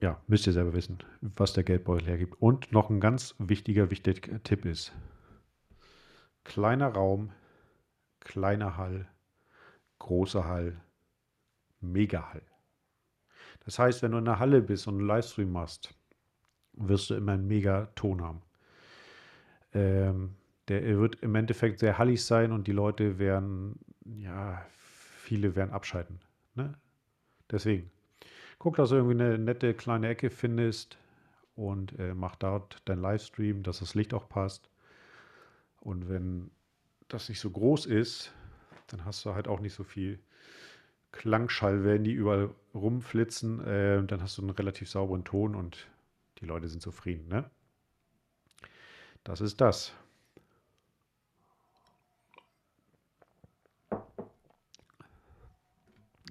Ja, 0.01 0.21
müsst 0.27 0.45
ihr 0.45 0.51
selber 0.51 0.73
wissen, 0.73 0.99
was 1.21 1.53
der 1.53 1.63
Geldbeutel 1.63 2.05
hergibt. 2.05 2.35
Und 2.41 2.73
noch 2.73 2.89
ein 2.89 2.99
ganz 2.99 3.33
wichtiger, 3.39 3.91
wichtiger 3.91 4.43
Tipp 4.43 4.65
ist: 4.65 4.91
kleiner 6.43 6.89
Raum, 6.89 7.31
kleiner 8.19 8.75
Hall, 8.75 9.07
großer 9.99 10.43
Hall, 10.43 10.81
mega 11.79 12.33
Hall. 12.33 12.43
Das 13.63 13.79
heißt, 13.79 14.03
wenn 14.03 14.11
du 14.11 14.17
in 14.17 14.25
der 14.25 14.39
Halle 14.39 14.61
bist 14.61 14.85
und 14.87 14.95
einen 14.95 15.07
Livestream 15.07 15.51
machst, 15.53 15.95
wirst 16.73 17.09
du 17.09 17.15
immer 17.15 17.31
einen 17.31 17.47
mega 17.47 17.85
Ton 17.95 18.21
haben. 18.21 18.41
Ähm, 19.73 20.35
der 20.67 20.97
wird 20.97 21.15
im 21.21 21.35
Endeffekt 21.35 21.79
sehr 21.79 21.97
hallig 21.97 22.23
sein 22.25 22.51
und 22.51 22.67
die 22.67 22.73
Leute 22.73 23.19
werden, 23.19 23.79
ja, 24.05 24.65
viele 25.17 25.55
werden 25.55 25.71
abschalten. 25.71 26.19
Ne? 26.55 26.73
Deswegen, 27.49 27.89
guck, 28.59 28.75
dass 28.75 28.89
du 28.89 28.95
irgendwie 28.95 29.23
eine 29.23 29.37
nette 29.37 29.73
kleine 29.73 30.09
Ecke 30.09 30.29
findest 30.29 30.97
und 31.55 31.97
äh, 31.99 32.13
mach 32.13 32.35
dort 32.35 32.81
dein 32.85 32.99
Livestream, 32.99 33.63
dass 33.63 33.79
das 33.79 33.95
Licht 33.95 34.13
auch 34.13 34.27
passt. 34.27 34.69
Und 35.79 36.09
wenn 36.09 36.51
das 37.07 37.29
nicht 37.29 37.39
so 37.39 37.49
groß 37.49 37.85
ist, 37.85 38.33
dann 38.87 39.05
hast 39.05 39.25
du 39.25 39.33
halt 39.33 39.47
auch 39.47 39.59
nicht 39.59 39.73
so 39.73 39.83
viel 39.83 40.19
Klangschallwellen, 41.11 42.03
die 42.03 42.13
überall 42.13 42.49
rumflitzen. 42.73 43.65
Äh, 43.65 44.03
dann 44.03 44.21
hast 44.21 44.37
du 44.37 44.41
einen 44.41 44.51
relativ 44.51 44.89
sauberen 44.89 45.23
Ton 45.23 45.55
und 45.55 45.87
die 46.39 46.45
Leute 46.45 46.67
sind 46.67 46.81
zufrieden. 46.81 47.27
Ne? 47.27 47.49
Das 49.23 49.41
ist 49.41 49.61
das. 49.61 49.93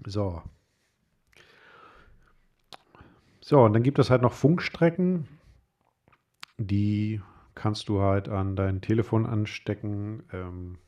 So. 0.07 0.41
So, 3.41 3.63
und 3.63 3.73
dann 3.73 3.83
gibt 3.83 3.99
es 3.99 4.09
halt 4.11 4.23
noch 4.23 4.33
Funkstrecken, 4.33 5.29
die 6.59 7.21
kannst 7.55 7.89
du 7.89 8.01
halt 8.01 8.29
an 8.29 8.57
dein 8.57 8.81
Telefon 8.81 9.27
anstecken. 9.27 10.23
Ähm, 10.33 10.79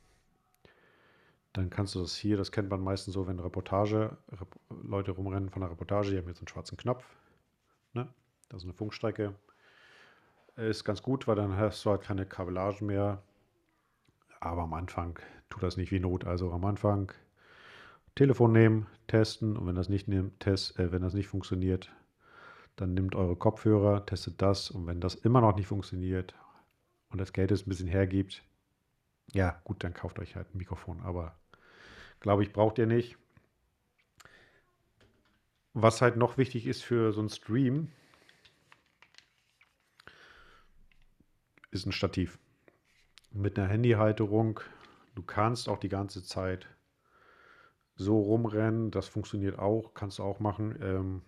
dann 1.52 1.70
kannst 1.70 1.94
du 1.94 2.00
das 2.00 2.16
hier, 2.16 2.36
das 2.36 2.52
kennt 2.52 2.70
man 2.70 2.80
meistens 2.80 3.14
so, 3.14 3.26
wenn 3.26 3.40
Reportage, 3.40 4.16
Rep 4.30 4.48
Leute 4.82 5.10
rumrennen 5.10 5.50
von 5.50 5.62
der 5.62 5.70
Reportage, 5.70 6.10
die 6.10 6.18
haben 6.18 6.28
jetzt 6.28 6.40
einen 6.40 6.48
schwarzen 6.48 6.76
Knopf. 6.76 7.04
Ne? 7.94 8.08
Das 8.48 8.62
ist 8.62 8.64
eine 8.64 8.74
Funkstrecke. 8.74 9.34
Ist 10.56 10.84
ganz 10.84 11.02
gut, 11.02 11.26
weil 11.26 11.36
dann 11.36 11.56
hast 11.56 11.84
du 11.84 11.90
halt 11.90 12.02
keine 12.02 12.26
Kabellage 12.26 12.84
mehr. 12.84 13.22
Aber 14.40 14.62
am 14.62 14.74
Anfang 14.74 15.18
tut 15.50 15.62
das 15.62 15.76
nicht 15.76 15.90
wie 15.90 16.00
Not. 16.00 16.24
Also 16.24 16.52
am 16.52 16.64
Anfang 16.64 17.12
Telefon 18.18 18.50
nehmen, 18.50 18.88
testen 19.06 19.56
und 19.56 19.68
wenn 19.68 19.76
das 19.76 19.88
nicht, 19.88 20.08
nimmt, 20.08 20.40
test, 20.40 20.76
äh, 20.76 20.90
wenn 20.90 21.02
das 21.02 21.14
nicht 21.14 21.28
funktioniert, 21.28 21.92
dann 22.74 22.92
nimmt 22.92 23.14
eure 23.14 23.36
Kopfhörer, 23.36 24.04
testet 24.06 24.42
das 24.42 24.72
und 24.72 24.88
wenn 24.88 25.00
das 25.00 25.14
immer 25.14 25.40
noch 25.40 25.54
nicht 25.54 25.68
funktioniert 25.68 26.34
und 27.10 27.20
das 27.20 27.32
Geld 27.32 27.52
es 27.52 27.64
ein 27.64 27.68
bisschen 27.68 27.86
hergibt, 27.86 28.42
ja 29.32 29.60
gut, 29.62 29.84
dann 29.84 29.94
kauft 29.94 30.18
euch 30.18 30.34
halt 30.34 30.52
ein 30.52 30.58
Mikrofon. 30.58 31.00
Aber 31.02 31.38
glaube 32.18 32.42
ich, 32.42 32.52
braucht 32.52 32.78
ihr 32.78 32.86
nicht. 32.86 33.16
Was 35.72 36.02
halt 36.02 36.16
noch 36.16 36.38
wichtig 36.38 36.66
ist 36.66 36.82
für 36.82 37.12
so 37.12 37.20
einen 37.20 37.28
Stream, 37.28 37.92
ist 41.70 41.86
ein 41.86 41.92
Stativ. 41.92 42.40
Mit 43.30 43.56
einer 43.56 43.68
Handyhalterung. 43.68 44.58
Du 45.14 45.22
kannst 45.22 45.68
auch 45.68 45.78
die 45.78 45.88
ganze 45.88 46.24
Zeit 46.24 46.66
so 47.98 48.18
rumrennen. 48.20 48.90
Das 48.90 49.08
funktioniert 49.08 49.58
auch. 49.58 49.92
Kannst 49.92 50.18
du 50.18 50.22
auch 50.22 50.40
machen. 50.40 50.78
Ähm 50.80 51.22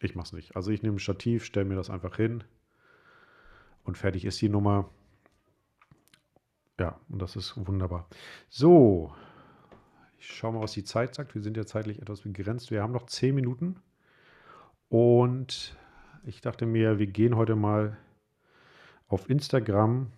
ich 0.00 0.14
mache 0.14 0.26
es 0.26 0.32
nicht. 0.32 0.56
Also 0.56 0.70
ich 0.70 0.82
nehme 0.82 0.96
ein 0.96 1.00
Stativ, 1.00 1.44
stelle 1.44 1.66
mir 1.66 1.74
das 1.74 1.90
einfach 1.90 2.16
hin 2.16 2.44
und 3.84 3.98
fertig 3.98 4.24
ist 4.24 4.40
die 4.40 4.48
Nummer. 4.48 4.90
Ja, 6.78 7.00
und 7.08 7.20
das 7.20 7.34
ist 7.34 7.54
wunderbar. 7.66 8.08
So, 8.48 9.12
ich 10.18 10.26
schaue 10.26 10.52
mal, 10.52 10.60
was 10.60 10.72
die 10.72 10.84
Zeit 10.84 11.14
sagt. 11.14 11.34
Wir 11.34 11.42
sind 11.42 11.56
ja 11.56 11.66
zeitlich 11.66 12.00
etwas 12.00 12.20
begrenzt. 12.20 12.70
Wir 12.70 12.82
haben 12.82 12.92
noch 12.92 13.06
zehn 13.06 13.34
Minuten. 13.34 13.80
Und 14.88 15.76
ich 16.24 16.40
dachte 16.40 16.66
mir, 16.66 16.98
wir 16.98 17.08
gehen 17.08 17.36
heute 17.36 17.56
mal 17.56 17.96
auf 19.08 19.28
Instagram 19.28 20.12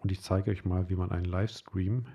und 0.00 0.12
ich 0.12 0.20
zeige 0.20 0.50
euch 0.50 0.64
mal, 0.64 0.88
wie 0.88 0.96
man 0.96 1.12
einen 1.12 1.24
Livestream 1.24 2.06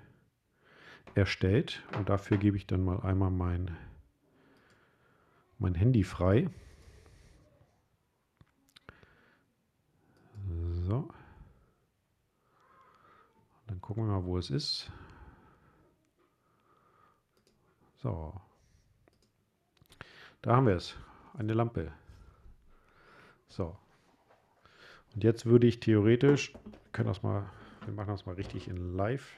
erstellt. 1.16 1.84
Und 1.98 2.10
dafür 2.10 2.38
gebe 2.38 2.58
ich 2.58 2.68
dann 2.68 2.84
mal 2.84 3.02
einmal 3.02 3.32
mein, 3.32 3.78
mein 5.58 5.76
Handy 5.76 6.04
frei. 6.04 6.50
So. 10.88 11.10
Dann 13.68 13.82
gucken 13.82 14.06
wir 14.06 14.14
mal, 14.14 14.26
wo 14.26 14.38
es 14.38 14.50
ist. 14.50 14.92
So. 17.98 18.34
Da 20.42 20.56
haben 20.56 20.68
wir 20.68 20.76
es. 20.76 20.96
Eine 21.38 21.54
Lampe. 21.54 21.92
So. 23.48 23.78
Und 25.14 25.24
jetzt 25.24 25.46
würde 25.46 25.68
ich 25.68 25.80
theoretisch, 25.80 26.54
können 26.92 27.08
das 27.08 27.24
mal, 27.24 27.50
wir 27.86 27.94
machen 27.94 28.10
das 28.10 28.26
mal 28.26 28.36
richtig 28.36 28.68
in 28.68 28.96
live. 28.96 29.36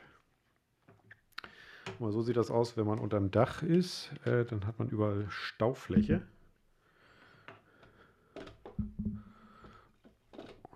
Mal 2.01 2.11
so 2.11 2.21
sieht 2.21 2.37
das 2.37 2.51
aus, 2.51 2.77
wenn 2.77 2.87
man 2.87 2.99
unter 2.99 3.19
dem 3.19 3.31
Dach 3.31 3.61
ist. 3.63 4.11
Äh, 4.25 4.45
dann 4.45 4.65
hat 4.65 4.79
man 4.79 4.89
überall 4.89 5.27
Staufläche. 5.29 6.23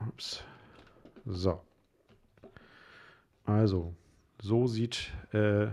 Ups. 0.07 0.43
So. 1.25 1.61
Also, 3.43 3.95
so 4.41 4.67
sieht 4.67 5.11
äh, 5.31 5.67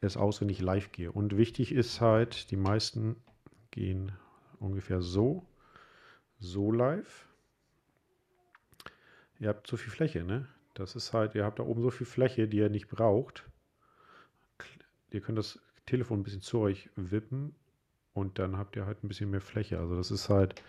es 0.00 0.16
aus, 0.16 0.40
wenn 0.40 0.48
ich 0.48 0.60
live 0.60 0.92
gehe. 0.92 1.10
Und 1.10 1.36
wichtig 1.36 1.72
ist 1.72 2.00
halt, 2.00 2.50
die 2.50 2.56
meisten 2.56 3.16
gehen 3.70 4.12
ungefähr 4.60 5.00
so 5.00 5.44
so 6.40 6.70
live. 6.70 7.26
Ihr 9.40 9.48
habt 9.48 9.66
so 9.66 9.76
viel 9.76 9.90
Fläche, 9.90 10.24
ne? 10.24 10.46
Das 10.74 10.96
ist 10.96 11.12
halt, 11.12 11.34
ihr 11.34 11.44
habt 11.44 11.58
da 11.58 11.64
oben 11.64 11.82
so 11.82 11.90
viel 11.90 12.06
Fläche, 12.06 12.48
die 12.48 12.58
ihr 12.58 12.68
nicht 12.68 12.88
braucht. 12.88 13.44
Ihr 15.10 15.20
könnt 15.20 15.38
das 15.38 15.60
Telefon 15.86 16.20
ein 16.20 16.22
bisschen 16.22 16.42
zu 16.42 16.58
euch 16.58 16.90
wippen 16.96 17.54
und 18.12 18.38
dann 18.38 18.58
habt 18.58 18.76
ihr 18.76 18.86
halt 18.86 19.02
ein 19.02 19.08
bisschen 19.08 19.30
mehr 19.30 19.40
Fläche. 19.40 19.78
Also 19.78 19.96
das 19.96 20.10
ist 20.10 20.28
halt 20.28 20.62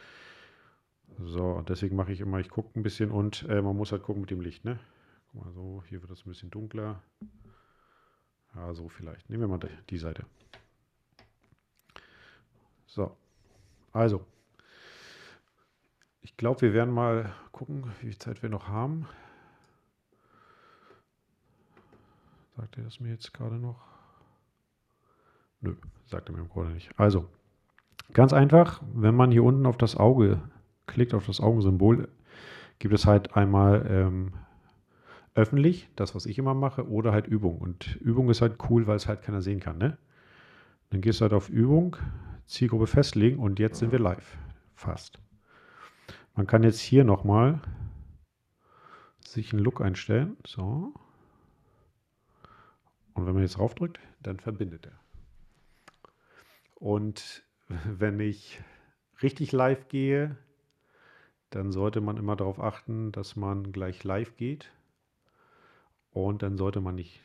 so, 1.17 1.61
deswegen 1.67 1.95
mache 1.95 2.11
ich 2.13 2.21
immer, 2.21 2.39
ich 2.39 2.49
gucke 2.49 2.79
ein 2.79 2.83
bisschen 2.83 3.11
und 3.11 3.43
äh, 3.49 3.61
man 3.61 3.75
muss 3.75 3.91
halt 3.91 4.03
gucken 4.03 4.21
mit 4.21 4.31
dem 4.31 4.41
Licht, 4.41 4.63
ne? 4.63 4.79
Guck 5.31 5.45
mal 5.45 5.51
so, 5.51 5.83
hier 5.87 6.01
wird 6.01 6.11
das 6.11 6.25
ein 6.25 6.29
bisschen 6.29 6.51
dunkler. 6.51 7.01
Ja, 8.55 8.73
so 8.73 8.87
vielleicht. 8.89 9.29
Nehmen 9.29 9.43
wir 9.43 9.47
mal 9.47 9.69
die 9.89 9.97
Seite. 9.97 10.25
So, 12.85 13.15
also 13.91 14.25
ich 16.21 16.37
glaube, 16.37 16.61
wir 16.61 16.73
werden 16.73 16.93
mal 16.93 17.33
gucken, 17.51 17.85
wie 17.85 18.07
viel 18.07 18.17
Zeit 18.17 18.41
wir 18.41 18.49
noch 18.49 18.67
haben. 18.67 19.07
Sagt 22.55 22.77
er 22.77 22.83
das 22.83 22.99
mir 22.99 23.09
jetzt 23.09 23.33
gerade 23.33 23.55
noch? 23.55 23.98
Nö, 25.61 25.75
sagt 26.05 26.29
er 26.29 26.35
mir 26.35 26.41
im 26.41 26.49
Grunde 26.49 26.73
nicht. 26.73 26.89
Also, 26.97 27.27
ganz 28.13 28.33
einfach, 28.33 28.81
wenn 28.93 29.15
man 29.15 29.31
hier 29.31 29.43
unten 29.43 29.65
auf 29.65 29.77
das 29.77 29.95
Auge 29.95 30.41
klickt, 30.87 31.13
auf 31.13 31.25
das 31.25 31.41
Augensymbol, 31.41 32.07
gibt 32.79 32.93
es 32.93 33.05
halt 33.05 33.35
einmal 33.35 33.85
ähm, 33.89 34.33
öffentlich, 35.35 35.89
das, 35.95 36.15
was 36.15 36.25
ich 36.25 36.37
immer 36.37 36.53
mache, 36.53 36.89
oder 36.89 37.11
halt 37.11 37.27
Übung. 37.27 37.59
Und 37.59 37.95
Übung 37.97 38.29
ist 38.29 38.41
halt 38.41 38.57
cool, 38.69 38.87
weil 38.87 38.95
es 38.95 39.07
halt 39.07 39.21
keiner 39.21 39.41
sehen 39.41 39.59
kann. 39.59 39.77
Ne? 39.77 39.97
Dann 40.89 41.01
gehst 41.01 41.19
du 41.19 41.23
halt 41.23 41.33
auf 41.33 41.49
Übung, 41.49 41.97
Zielgruppe 42.45 42.87
festlegen 42.87 43.39
und 43.39 43.59
jetzt 43.59 43.79
sind 43.79 43.91
wir 43.91 43.99
live. 43.99 44.37
Fast. 44.75 45.19
Man 46.35 46.47
kann 46.47 46.63
jetzt 46.63 46.79
hier 46.79 47.03
nochmal 47.03 47.61
sich 49.19 49.53
einen 49.53 49.63
Look 49.63 49.81
einstellen. 49.81 50.37
So. 50.45 50.93
Und 53.13 53.25
wenn 53.25 53.33
man 53.33 53.43
jetzt 53.43 53.57
draufdrückt, 53.57 53.99
dann 54.21 54.39
verbindet 54.39 54.87
er. 54.87 54.99
Und 56.79 57.43
wenn 57.67 58.19
ich 58.19 58.61
richtig 59.21 59.51
live 59.51 59.87
gehe, 59.87 60.37
dann 61.49 61.71
sollte 61.71 62.01
man 62.01 62.17
immer 62.17 62.35
darauf 62.35 62.59
achten, 62.59 63.11
dass 63.11 63.35
man 63.35 63.71
gleich 63.71 64.03
live 64.03 64.35
geht. 64.37 64.71
Und 66.11 66.41
dann 66.43 66.57
sollte 66.57 66.81
man 66.81 66.95
nicht 66.95 67.21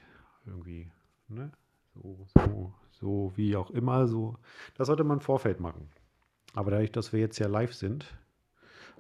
irgendwie, 0.47 0.91
ne, 1.29 1.51
so, 1.95 2.27
so, 2.35 2.75
so 2.91 3.33
wie 3.37 3.57
auch 3.57 3.71
immer, 3.71 4.07
so. 4.07 4.37
Das 4.77 4.87
sollte 4.87 5.05
man 5.05 5.19
im 5.19 5.23
Vorfeld 5.23 5.61
machen. 5.61 5.91
Aber 6.55 6.71
dadurch, 6.71 6.93
dass 6.93 7.13
wir 7.13 7.21
jetzt 7.21 7.39
ja 7.39 7.49
live 7.49 7.75
sind, 7.75 8.15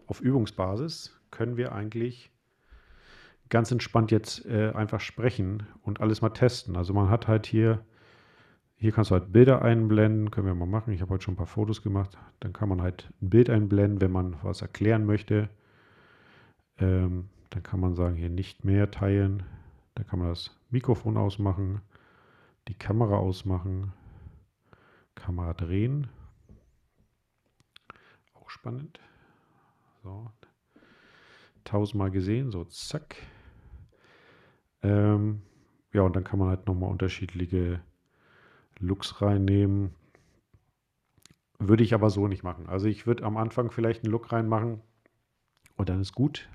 auf 0.06 0.20
Übungsbasis, 0.20 1.18
können 1.30 1.56
wir 1.56 1.72
eigentlich 1.72 2.30
ganz 3.48 3.70
entspannt 3.70 4.10
jetzt 4.10 4.44
äh, 4.46 4.72
einfach 4.74 5.00
sprechen 5.00 5.66
und 5.82 6.00
alles 6.00 6.22
mal 6.22 6.30
testen. 6.30 6.76
Also 6.76 6.92
man 6.92 7.08
hat 7.08 7.28
halt 7.28 7.46
hier, 7.46 7.84
hier 8.76 8.92
kannst 8.92 9.10
du 9.10 9.14
halt 9.14 9.32
Bilder 9.32 9.62
einblenden, 9.62 10.30
können 10.30 10.46
wir 10.46 10.54
mal 10.54 10.66
machen. 10.66 10.92
Ich 10.92 11.00
habe 11.00 11.14
heute 11.14 11.24
schon 11.24 11.34
ein 11.34 11.38
paar 11.38 11.46
Fotos 11.46 11.82
gemacht. 11.82 12.18
Dann 12.40 12.52
kann 12.52 12.68
man 12.68 12.82
halt 12.82 13.10
ein 13.22 13.30
Bild 13.30 13.48
einblenden, 13.48 14.00
wenn 14.00 14.10
man 14.10 14.36
was 14.42 14.62
erklären 14.62 15.06
möchte. 15.06 15.48
Ähm, 16.78 17.28
dann 17.50 17.62
kann 17.62 17.80
man 17.80 17.94
sagen, 17.94 18.16
hier 18.16 18.28
nicht 18.28 18.64
mehr 18.64 18.90
teilen. 18.90 19.44
Dann 19.94 20.06
kann 20.06 20.18
man 20.18 20.28
das 20.28 20.58
Mikrofon 20.70 21.16
ausmachen, 21.16 21.80
die 22.68 22.74
Kamera 22.74 23.16
ausmachen, 23.16 23.92
Kamera 25.14 25.54
drehen. 25.54 26.08
Auch 28.34 28.50
spannend. 28.50 28.98
So. 30.02 30.30
Tausendmal 31.62 32.10
gesehen, 32.10 32.50
so 32.50 32.64
zack. 32.64 33.16
Ähm, 34.82 35.42
ja, 35.92 36.02
und 36.02 36.16
dann 36.16 36.24
kann 36.24 36.38
man 36.38 36.48
halt 36.48 36.66
nochmal 36.66 36.90
unterschiedliche 36.90 37.80
Looks 38.78 39.20
reinnehmen. 39.22 39.94
Würde 41.58 41.84
ich 41.84 41.94
aber 41.94 42.10
so 42.10 42.28
nicht 42.28 42.42
machen. 42.42 42.68
Also 42.68 42.86
ich 42.86 43.06
würde 43.06 43.24
am 43.24 43.36
Anfang 43.36 43.70
vielleicht 43.70 44.04
einen 44.04 44.12
Look 44.12 44.32
reinmachen 44.32 44.80
und 45.76 45.88
dann 45.88 46.00
ist 46.00 46.14
gut 46.14 46.48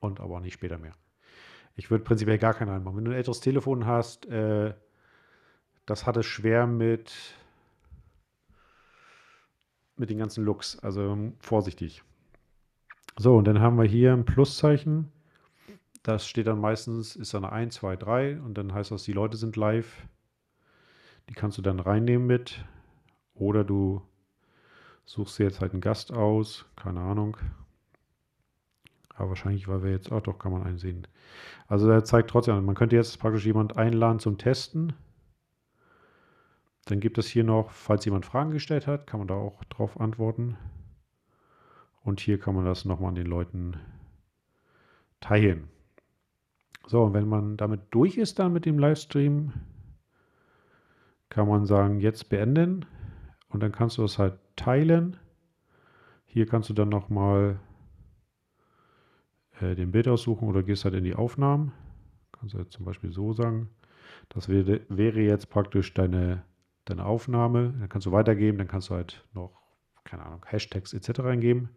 und 0.00 0.20
aber 0.20 0.36
auch 0.36 0.40
nicht 0.40 0.54
später 0.54 0.78
mehr. 0.78 0.94
Ich 1.74 1.90
würde 1.90 2.04
prinzipiell 2.04 2.38
gar 2.38 2.54
keinen 2.54 2.70
reinmachen. 2.70 2.96
Wenn 2.96 3.04
du 3.04 3.10
ein 3.10 3.16
älteres 3.16 3.40
Telefon 3.40 3.86
hast, 3.86 4.26
äh, 4.26 4.74
das 5.84 6.06
hat 6.06 6.16
es 6.16 6.26
schwer 6.26 6.66
mit, 6.66 7.12
mit 9.96 10.10
den 10.10 10.18
ganzen 10.18 10.44
Looks. 10.44 10.78
Also 10.78 11.32
vorsichtig. 11.38 12.02
So, 13.18 13.36
und 13.36 13.46
dann 13.46 13.60
haben 13.60 13.76
wir 13.76 13.84
hier 13.84 14.12
ein 14.12 14.24
Pluszeichen. 14.24 15.10
Das 16.02 16.26
steht 16.26 16.46
dann 16.46 16.60
meistens, 16.60 17.16
ist 17.16 17.34
dann 17.34 17.44
eine 17.44 17.52
1, 17.52 17.74
2, 17.74 17.96
3 17.96 18.40
und 18.40 18.54
dann 18.54 18.72
heißt 18.72 18.90
das, 18.90 19.02
die 19.02 19.12
Leute 19.12 19.36
sind 19.36 19.56
live. 19.56 20.06
Die 21.28 21.34
kannst 21.34 21.58
du 21.58 21.62
dann 21.62 21.80
reinnehmen 21.80 22.26
mit. 22.26 22.64
Oder 23.34 23.64
du 23.64 24.02
suchst 25.04 25.38
dir 25.38 25.44
jetzt 25.44 25.60
halt 25.60 25.72
einen 25.72 25.80
Gast 25.80 26.12
aus, 26.12 26.66
keine 26.76 27.00
Ahnung. 27.00 27.36
Aber 29.14 29.30
wahrscheinlich, 29.30 29.66
weil 29.68 29.82
wir 29.82 29.90
jetzt, 29.90 30.12
auch 30.12 30.20
doch, 30.20 30.38
kann 30.38 30.52
man 30.52 30.64
einsehen. 30.64 31.06
Also 31.68 31.88
er 31.90 32.04
zeigt 32.04 32.30
trotzdem, 32.30 32.62
man 32.64 32.74
könnte 32.74 32.96
jetzt 32.96 33.18
praktisch 33.18 33.46
jemand 33.46 33.76
einladen 33.76 34.18
zum 34.18 34.38
Testen. 34.38 34.92
Dann 36.84 37.00
gibt 37.00 37.18
es 37.18 37.26
hier 37.26 37.44
noch, 37.44 37.70
falls 37.70 38.04
jemand 38.04 38.26
Fragen 38.26 38.50
gestellt 38.50 38.86
hat, 38.86 39.06
kann 39.06 39.18
man 39.18 39.28
da 39.28 39.34
auch 39.34 39.64
drauf 39.64 39.98
antworten. 39.98 40.56
Und 42.02 42.20
hier 42.20 42.38
kann 42.38 42.54
man 42.54 42.64
das 42.64 42.84
nochmal 42.84 43.08
an 43.08 43.14
den 43.16 43.26
Leuten 43.26 43.80
teilen. 45.20 45.68
So, 46.86 47.02
und 47.02 47.14
wenn 47.14 47.28
man 47.28 47.56
damit 47.56 47.80
durch 47.90 48.16
ist 48.16 48.38
dann 48.38 48.52
mit 48.52 48.64
dem 48.64 48.78
Livestream, 48.78 49.52
kann 51.36 51.48
man 51.48 51.66
sagen, 51.66 52.00
jetzt 52.00 52.30
beenden. 52.30 52.86
Und 53.50 53.62
dann 53.62 53.70
kannst 53.70 53.98
du 53.98 54.02
das 54.02 54.18
halt 54.18 54.38
teilen. 54.56 55.18
Hier 56.24 56.46
kannst 56.46 56.70
du 56.70 56.72
dann 56.72 56.88
nochmal 56.88 57.60
äh, 59.60 59.74
den 59.74 59.92
Bild 59.92 60.08
aussuchen 60.08 60.48
oder 60.48 60.62
gehst 60.62 60.86
halt 60.86 60.94
in 60.94 61.04
die 61.04 61.14
Aufnahmen. 61.14 61.72
Kannst 62.32 62.54
du 62.54 62.58
halt 62.58 62.72
zum 62.72 62.86
Beispiel 62.86 63.12
so 63.12 63.34
sagen. 63.34 63.68
Das 64.30 64.48
wäre, 64.48 64.80
wäre 64.88 65.20
jetzt 65.20 65.50
praktisch 65.50 65.92
deine, 65.92 66.42
deine 66.86 67.04
Aufnahme. 67.04 67.74
Dann 67.80 67.90
kannst 67.90 68.06
du 68.06 68.12
weitergeben, 68.12 68.56
dann 68.56 68.68
kannst 68.68 68.88
du 68.88 68.94
halt 68.94 69.22
noch, 69.34 69.60
keine 70.04 70.24
Ahnung, 70.24 70.42
Hashtags 70.46 70.94
etc. 70.94 71.20
eingeben. 71.20 71.68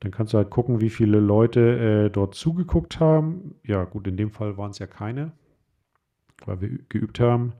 Dann 0.00 0.10
kannst 0.10 0.34
du 0.34 0.36
halt 0.36 0.50
gucken, 0.50 0.82
wie 0.82 0.90
viele 0.90 1.20
Leute 1.20 2.04
äh, 2.04 2.10
dort 2.10 2.34
zugeguckt 2.34 3.00
haben. 3.00 3.54
Ja, 3.64 3.84
gut, 3.84 4.06
in 4.06 4.18
dem 4.18 4.30
Fall 4.30 4.58
waren 4.58 4.72
es 4.72 4.78
ja 4.78 4.86
keine, 4.86 5.32
weil 6.44 6.60
wir 6.60 6.68
geübt 6.90 7.18
haben. 7.18 7.54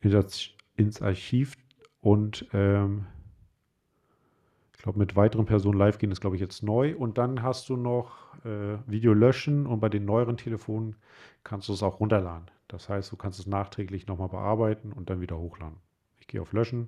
Ins 0.00 1.02
Archiv 1.02 1.56
und 2.00 2.46
ähm, 2.52 3.06
ich 4.78 4.82
glaube, 4.82 5.00
mit 5.00 5.16
weiteren 5.16 5.44
Personen 5.44 5.76
live 5.76 5.98
gehen 5.98 6.12
ist, 6.12 6.20
glaube 6.20 6.36
ich, 6.36 6.40
jetzt 6.40 6.62
neu. 6.62 6.96
Und 6.96 7.18
dann 7.18 7.42
hast 7.42 7.68
du 7.68 7.76
noch 7.76 8.32
äh, 8.44 8.78
Video 8.86 9.12
löschen 9.12 9.66
und 9.66 9.80
bei 9.80 9.88
den 9.88 10.04
neueren 10.04 10.36
Telefonen 10.36 10.94
kannst 11.42 11.68
du 11.68 11.72
es 11.72 11.82
auch 11.82 11.98
runterladen. 11.98 12.48
Das 12.68 12.88
heißt, 12.88 13.10
du 13.10 13.16
kannst 13.16 13.40
es 13.40 13.46
nachträglich 13.46 14.06
nochmal 14.06 14.28
bearbeiten 14.28 14.92
und 14.92 15.10
dann 15.10 15.20
wieder 15.20 15.36
hochladen. 15.36 15.78
Ich 16.20 16.28
gehe 16.28 16.40
auf 16.40 16.52
Löschen 16.52 16.86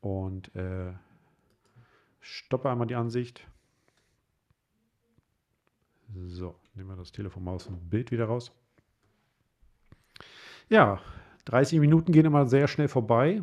und 0.00 0.54
äh, 0.56 0.94
stoppe 2.20 2.70
einmal 2.70 2.86
die 2.86 2.94
Ansicht. 2.94 3.46
So, 6.14 6.56
nehmen 6.74 6.88
wir 6.88 6.96
das 6.96 7.12
Telefon 7.12 7.44
mal 7.44 7.52
aus 7.52 7.66
dem 7.66 7.90
Bild 7.90 8.10
wieder 8.10 8.24
raus. 8.24 8.52
Ja, 10.70 11.00
30 11.46 11.80
Minuten 11.80 12.12
gehen 12.12 12.26
immer 12.26 12.46
sehr 12.46 12.68
schnell 12.68 12.86
vorbei, 12.86 13.42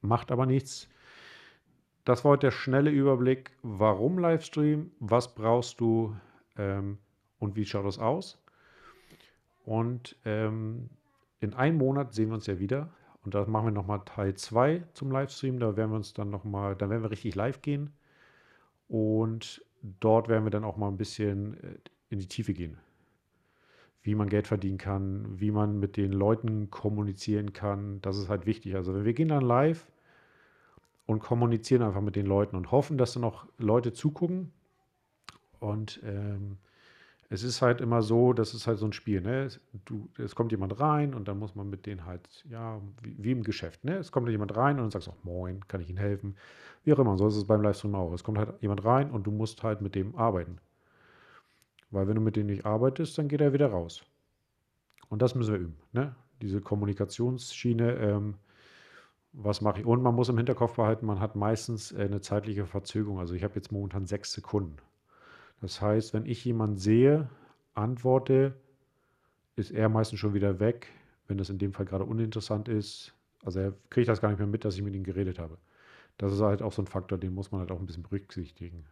macht 0.00 0.32
aber 0.32 0.46
nichts. 0.46 0.88
Das 2.04 2.24
war 2.24 2.32
heute 2.32 2.48
der 2.48 2.50
schnelle 2.50 2.90
Überblick, 2.90 3.52
warum 3.62 4.18
Livestream, 4.18 4.90
was 4.98 5.32
brauchst 5.32 5.78
du 5.78 6.16
ähm, 6.56 6.98
und 7.38 7.54
wie 7.54 7.64
schaut 7.64 7.86
das 7.86 8.00
aus. 8.00 8.42
Und 9.64 10.16
ähm, 10.24 10.90
in 11.38 11.54
einem 11.54 11.78
Monat 11.78 12.14
sehen 12.14 12.30
wir 12.30 12.34
uns 12.34 12.48
ja 12.48 12.58
wieder. 12.58 12.90
Und 13.24 13.34
da 13.34 13.46
machen 13.46 13.66
wir 13.66 13.72
nochmal 13.72 14.00
Teil 14.04 14.34
2 14.34 14.82
zum 14.94 15.12
Livestream. 15.12 15.60
Da 15.60 15.76
werden 15.76 15.92
wir 15.92 15.96
uns 15.96 16.14
dann 16.14 16.30
nochmal, 16.30 16.74
da 16.74 16.90
werden 16.90 17.02
wir 17.04 17.12
richtig 17.12 17.36
live 17.36 17.62
gehen. 17.62 17.90
Und 18.88 19.64
dort 19.82 20.28
werden 20.28 20.42
wir 20.42 20.50
dann 20.50 20.64
auch 20.64 20.76
mal 20.78 20.88
ein 20.88 20.96
bisschen 20.96 21.62
äh, 21.62 21.76
in 22.10 22.18
die 22.18 22.26
Tiefe 22.26 22.54
gehen. 22.54 22.76
Wie 24.02 24.14
man 24.14 24.28
Geld 24.28 24.46
verdienen 24.46 24.78
kann, 24.78 25.40
wie 25.40 25.50
man 25.50 25.78
mit 25.78 25.96
den 25.96 26.12
Leuten 26.12 26.70
kommunizieren 26.70 27.52
kann. 27.52 28.00
Das 28.00 28.16
ist 28.16 28.28
halt 28.28 28.46
wichtig. 28.46 28.74
Also 28.74 29.04
wir 29.04 29.12
gehen 29.12 29.28
dann 29.28 29.42
live 29.42 29.86
und 31.06 31.20
kommunizieren 31.20 31.82
einfach 31.82 32.00
mit 32.00 32.16
den 32.16 32.26
Leuten 32.26 32.56
und 32.56 32.70
hoffen, 32.70 32.98
dass 32.98 33.14
dann 33.14 33.24
auch 33.24 33.46
Leute 33.58 33.92
zugucken. 33.92 34.52
Und 35.58 36.00
ähm, 36.04 36.58
es 37.30 37.42
ist 37.42 37.60
halt 37.60 37.80
immer 37.80 38.02
so, 38.02 38.32
das 38.32 38.54
ist 38.54 38.66
halt 38.66 38.78
so 38.78 38.86
ein 38.86 38.92
Spiel, 38.92 39.20
ne? 39.20 39.48
Du, 39.84 40.08
es 40.16 40.34
kommt 40.34 40.50
jemand 40.52 40.80
rein 40.80 41.14
und 41.14 41.28
dann 41.28 41.38
muss 41.38 41.54
man 41.54 41.68
mit 41.68 41.84
denen 41.86 42.06
halt, 42.06 42.44
ja, 42.48 42.80
wie, 43.02 43.16
wie 43.18 43.32
im 43.32 43.42
Geschäft, 43.42 43.84
ne? 43.84 43.96
Es 43.96 44.12
kommt 44.12 44.28
jemand 44.30 44.56
rein 44.56 44.76
und 44.76 44.84
dann 44.84 44.90
sagst 44.90 45.08
du 45.08 45.12
auch, 45.12 45.24
moin, 45.24 45.66
kann 45.68 45.80
ich 45.80 45.90
Ihnen 45.90 45.98
helfen? 45.98 46.36
Wie 46.84 46.92
auch 46.92 46.98
immer, 46.98 47.18
so 47.18 47.26
ist 47.28 47.36
es 47.36 47.46
beim 47.46 47.62
Livestream 47.62 47.94
auch. 47.94 48.12
Es 48.12 48.24
kommt 48.24 48.38
halt 48.38 48.54
jemand 48.62 48.84
rein 48.84 49.10
und 49.10 49.26
du 49.26 49.30
musst 49.30 49.62
halt 49.62 49.82
mit 49.82 49.94
dem 49.94 50.16
arbeiten. 50.16 50.58
Weil 51.90 52.06
wenn 52.06 52.16
du 52.16 52.20
mit 52.20 52.36
dem 52.36 52.46
nicht 52.46 52.66
arbeitest, 52.66 53.16
dann 53.18 53.28
geht 53.28 53.40
er 53.40 53.52
wieder 53.52 53.68
raus. 53.68 54.04
Und 55.08 55.22
das 55.22 55.34
müssen 55.34 55.52
wir 55.52 55.60
üben, 55.60 55.76
ne? 55.92 56.14
Diese 56.42 56.60
Kommunikationsschiene, 56.60 57.94
ähm, 57.96 58.34
was 59.32 59.60
mache 59.60 59.80
ich? 59.80 59.86
Und 59.86 60.02
man 60.02 60.14
muss 60.14 60.28
im 60.28 60.36
Hinterkopf 60.36 60.76
behalten, 60.76 61.06
man 61.06 61.20
hat 61.20 61.34
meistens 61.34 61.92
äh, 61.92 62.02
eine 62.02 62.20
zeitliche 62.20 62.66
Verzögerung. 62.66 63.18
Also 63.18 63.34
ich 63.34 63.42
habe 63.42 63.54
jetzt 63.54 63.72
momentan 63.72 64.06
sechs 64.06 64.32
Sekunden. 64.32 64.76
Das 65.60 65.80
heißt, 65.80 66.14
wenn 66.14 66.26
ich 66.26 66.44
jemanden 66.44 66.76
sehe, 66.76 67.28
antworte, 67.74 68.54
ist 69.56 69.70
er 69.70 69.88
meistens 69.88 70.20
schon 70.20 70.34
wieder 70.34 70.60
weg, 70.60 70.88
wenn 71.26 71.38
das 71.38 71.50
in 71.50 71.58
dem 71.58 71.72
Fall 71.72 71.86
gerade 71.86 72.04
uninteressant 72.04 72.68
ist. 72.68 73.14
Also 73.44 73.60
er 73.60 73.74
kriegt 73.90 74.08
das 74.08 74.20
gar 74.20 74.28
nicht 74.28 74.38
mehr 74.38 74.46
mit, 74.46 74.64
dass 74.64 74.76
ich 74.76 74.82
mit 74.82 74.94
ihm 74.94 75.04
geredet 75.04 75.38
habe. 75.38 75.58
Das 76.16 76.32
ist 76.32 76.40
halt 76.40 76.62
auch 76.62 76.72
so 76.72 76.82
ein 76.82 76.86
Faktor, 76.86 77.18
den 77.18 77.34
muss 77.34 77.50
man 77.50 77.60
halt 77.60 77.70
auch 77.70 77.78
ein 77.78 77.86
bisschen 77.86 78.02
berücksichtigen. 78.02 78.86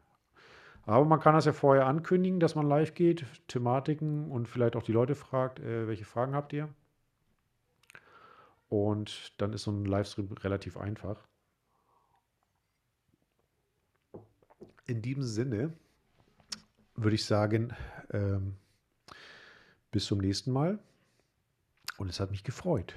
Aber 0.86 1.04
man 1.04 1.18
kann 1.18 1.34
das 1.34 1.44
ja 1.44 1.52
vorher 1.52 1.86
ankündigen, 1.86 2.38
dass 2.38 2.54
man 2.54 2.68
live 2.68 2.94
geht, 2.94 3.26
Thematiken 3.48 4.30
und 4.30 4.48
vielleicht 4.48 4.76
auch 4.76 4.84
die 4.84 4.92
Leute 4.92 5.16
fragt, 5.16 5.58
äh, 5.58 5.88
welche 5.88 6.04
Fragen 6.04 6.34
habt 6.34 6.52
ihr? 6.52 6.68
Und 8.68 9.32
dann 9.40 9.52
ist 9.52 9.64
so 9.64 9.72
ein 9.72 9.84
Livestream 9.84 10.28
relativ 10.32 10.76
einfach. 10.76 11.26
In 14.86 15.02
diesem 15.02 15.24
Sinne 15.24 15.72
würde 16.94 17.16
ich 17.16 17.24
sagen, 17.24 17.74
ähm, 18.12 18.56
bis 19.90 20.06
zum 20.06 20.18
nächsten 20.18 20.52
Mal. 20.52 20.78
Und 21.98 22.08
es 22.08 22.20
hat 22.20 22.30
mich 22.30 22.44
gefreut. 22.44 22.94